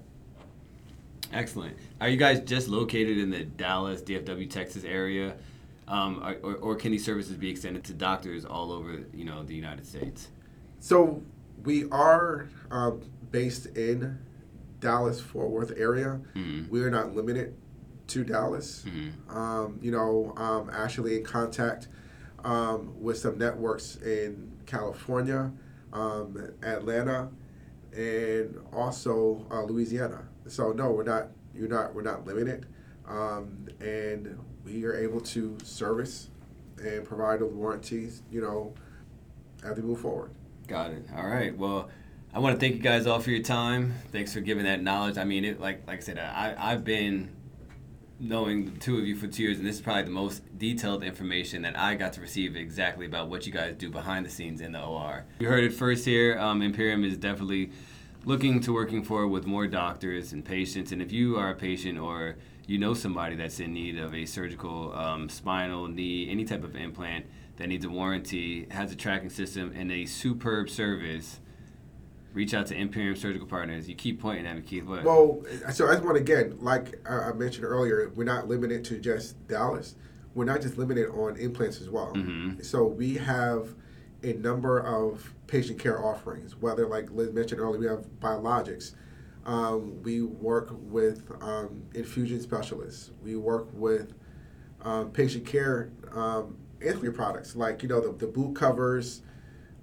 Excellent. 1.33 1.75
Are 1.99 2.07
you 2.07 2.17
guys 2.17 2.39
just 2.41 2.67
located 2.67 3.17
in 3.17 3.29
the 3.29 3.43
Dallas, 3.43 4.01
DFW, 4.01 4.49
Texas 4.49 4.83
area? 4.83 5.35
um, 5.87 6.37
or, 6.43 6.55
or 6.55 6.75
can 6.75 6.91
these 6.91 7.05
services 7.05 7.37
be 7.37 7.49
extended 7.49 7.83
to 7.85 7.93
doctors 7.93 8.45
all 8.45 8.71
over 8.71 9.03
you 9.13 9.25
know 9.25 9.43
the 9.43 9.55
United 9.55 9.85
States? 9.85 10.29
So 10.79 11.21
we 11.63 11.89
are 11.91 12.49
uh, 12.71 12.91
based 13.31 13.67
in 13.77 14.17
Dallas 14.79 15.19
Fort 15.21 15.49
Worth 15.49 15.73
area. 15.77 16.19
Mm-hmm. 16.35 16.69
We 16.69 16.81
are 16.81 16.89
not 16.89 17.15
limited 17.15 17.55
to 18.07 18.23
Dallas. 18.23 18.83
Mm-hmm. 18.87 19.37
Um, 19.37 19.79
you 19.81 19.91
know, 19.91 20.33
um, 20.37 20.69
actually 20.73 21.17
in 21.17 21.23
contact 21.23 21.87
um, 22.45 22.93
with 23.01 23.17
some 23.17 23.37
networks 23.37 23.97
in 23.97 24.51
California, 24.65 25.51
um, 25.91 26.53
Atlanta, 26.63 27.29
and 27.91 28.57
also 28.71 29.45
uh, 29.51 29.63
Louisiana. 29.63 30.27
So 30.47 30.71
no, 30.71 30.91
we're 30.91 31.03
not. 31.03 31.29
You're 31.53 31.67
not. 31.67 31.93
We're 31.93 32.03
not 32.03 32.25
limited. 32.25 32.67
Um, 33.07 33.67
and 33.81 34.39
we 34.63 34.85
are 34.85 34.95
able 34.95 35.21
to 35.21 35.57
service 35.63 36.29
and 36.81 37.03
provide 37.03 37.39
those 37.39 37.53
warranties, 37.53 38.21
you 38.31 38.41
know, 38.41 38.73
as 39.63 39.77
we 39.77 39.83
move 39.83 39.99
forward. 39.99 40.31
Got 40.67 40.91
it. 40.91 41.07
All 41.15 41.27
right. 41.27 41.55
Well, 41.55 41.89
I 42.33 42.39
want 42.39 42.55
to 42.55 42.59
thank 42.59 42.75
you 42.75 42.81
guys 42.81 43.07
all 43.07 43.19
for 43.19 43.31
your 43.31 43.43
time. 43.43 43.93
Thanks 44.11 44.33
for 44.33 44.41
giving 44.41 44.65
that 44.65 44.81
knowledge. 44.81 45.17
I 45.17 45.23
mean, 45.23 45.45
it 45.45 45.59
like 45.59 45.87
like 45.87 45.97
I 45.97 46.01
said, 46.01 46.19
I 46.19 46.55
I've 46.57 46.83
been 46.83 47.34
knowing 48.19 48.65
the 48.65 48.79
two 48.79 48.97
of 48.97 49.05
you 49.05 49.15
for 49.15 49.27
two 49.27 49.43
years, 49.43 49.57
and 49.57 49.65
this 49.65 49.75
is 49.75 49.81
probably 49.81 50.03
the 50.03 50.09
most 50.09 50.41
detailed 50.57 51.03
information 51.03 51.61
that 51.63 51.77
I 51.77 51.95
got 51.95 52.13
to 52.13 52.21
receive 52.21 52.55
exactly 52.55 53.05
about 53.05 53.29
what 53.29 53.45
you 53.45 53.51
guys 53.51 53.75
do 53.77 53.89
behind 53.89 54.25
the 54.25 54.29
scenes 54.29 54.61
in 54.61 54.71
the 54.71 54.81
OR. 54.81 55.25
You 55.39 55.47
heard 55.47 55.63
it 55.63 55.73
first 55.73 56.05
here. 56.05 56.39
Um, 56.39 56.61
Imperium 56.61 57.03
is 57.03 57.17
definitely 57.17 57.71
looking 58.23 58.59
to 58.61 58.73
working 58.73 59.03
forward 59.03 59.27
with 59.27 59.45
more 59.45 59.67
doctors 59.67 60.33
and 60.33 60.43
patients. 60.43 60.91
And 60.91 61.01
if 61.01 61.11
you 61.11 61.37
are 61.37 61.51
a 61.51 61.55
patient 61.55 61.99
or 61.99 62.37
you 62.67 62.79
know 62.79 62.93
somebody 62.93 63.35
that's 63.35 63.59
in 63.59 63.73
need 63.73 63.99
of 63.99 64.15
a 64.15 64.25
surgical 64.25 64.93
um, 64.95 65.29
spinal 65.29 65.87
knee, 65.87 66.29
any 66.29 66.45
type 66.45 66.63
of 66.63 66.75
implant 66.75 67.25
that 67.57 67.67
needs 67.67 67.85
a 67.85 67.89
warranty, 67.89 68.67
has 68.71 68.91
a 68.91 68.95
tracking 68.95 69.29
system, 69.29 69.71
and 69.75 69.91
a 69.91 70.05
superb 70.05 70.69
service, 70.69 71.39
reach 72.35 72.53
out 72.53 72.67
to 72.67 72.75
Imperium 72.75 73.15
Surgical 73.15 73.47
Partners. 73.47 73.89
You 73.89 73.95
keep 73.95 74.21
pointing 74.21 74.45
at 74.45 74.55
me, 74.55 74.61
Keith. 74.61 74.85
What? 74.85 75.03
Well, 75.03 75.41
so 75.73 75.87
just 75.91 76.03
want 76.03 76.17
again, 76.17 76.57
like 76.59 76.99
I 77.09 77.31
mentioned 77.33 77.65
earlier, 77.65 78.11
we're 78.13 78.25
not 78.25 78.47
limited 78.47 78.85
to 78.85 78.99
just 78.99 79.47
Dallas. 79.47 79.95
We're 80.35 80.45
not 80.45 80.61
just 80.61 80.77
limited 80.77 81.09
on 81.09 81.37
implants 81.37 81.81
as 81.81 81.89
well. 81.89 82.13
Mm-hmm. 82.13 82.61
So 82.61 82.85
we 82.85 83.15
have 83.15 83.69
a 84.21 84.33
number 84.33 84.79
of 84.79 85.33
patient 85.47 85.79
care 85.79 86.03
offerings, 86.05 86.55
whether 86.57 86.85
like 86.85 87.09
Liz 87.11 87.31
mentioned 87.31 87.61
earlier, 87.61 87.79
we 87.79 87.87
have 87.87 88.05
biologics 88.19 88.93
um, 89.45 90.01
we 90.01 90.21
work 90.23 90.69
with 90.71 91.31
um, 91.41 91.83
infusion 91.93 92.41
specialists. 92.41 93.11
We 93.23 93.35
work 93.35 93.67
with 93.73 94.13
um, 94.81 95.11
patient 95.11 95.45
care 95.45 95.91
um, 96.13 96.57
ancillary 96.81 97.13
products 97.13 97.55
like 97.55 97.81
you 97.81 97.89
know 97.89 98.01
the, 98.01 98.11
the 98.13 98.27
boot 98.31 98.55
covers, 98.55 99.21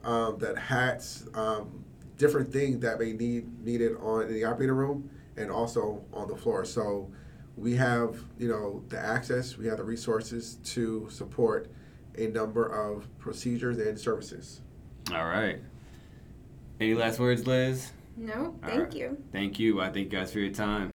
um, 0.05 0.39
that 0.39 0.59
hats, 0.59 1.27
um, 1.35 1.82
different 2.23 2.53
things 2.53 2.79
that 2.79 3.01
may 3.01 3.13
need 3.13 3.65
needed 3.65 3.97
on 4.01 4.23
in 4.23 4.33
the 4.33 4.45
operating 4.45 4.77
room 4.77 5.11
and 5.37 5.51
also 5.51 6.05
on 6.13 6.29
the 6.29 6.37
floor. 6.37 6.65
So 6.65 7.11
we 7.57 7.75
have 7.75 8.17
you 8.39 8.49
know 8.49 8.85
the 8.89 8.99
access, 8.99 9.59
we 9.59 9.67
have 9.67 9.79
the 9.79 9.85
resources 9.85 10.59
to 10.75 11.09
support 11.11 11.69
a 12.17 12.29
number 12.29 12.65
of 12.67 13.09
procedures 13.19 13.79
and 13.79 13.99
services. 13.99 14.61
All 15.13 15.27
right. 15.27 15.59
Any 16.79 16.95
last 16.95 17.19
words, 17.19 17.45
Liz? 17.47 17.91
No, 18.17 18.55
thank 18.63 18.81
right. 18.81 18.95
you. 18.95 19.23
Thank 19.33 19.59
you. 19.59 19.81
I 19.81 19.87
thank 19.87 20.13
you 20.13 20.19
guys 20.19 20.33
for 20.33 20.39
your 20.39 20.53
time. 20.53 20.92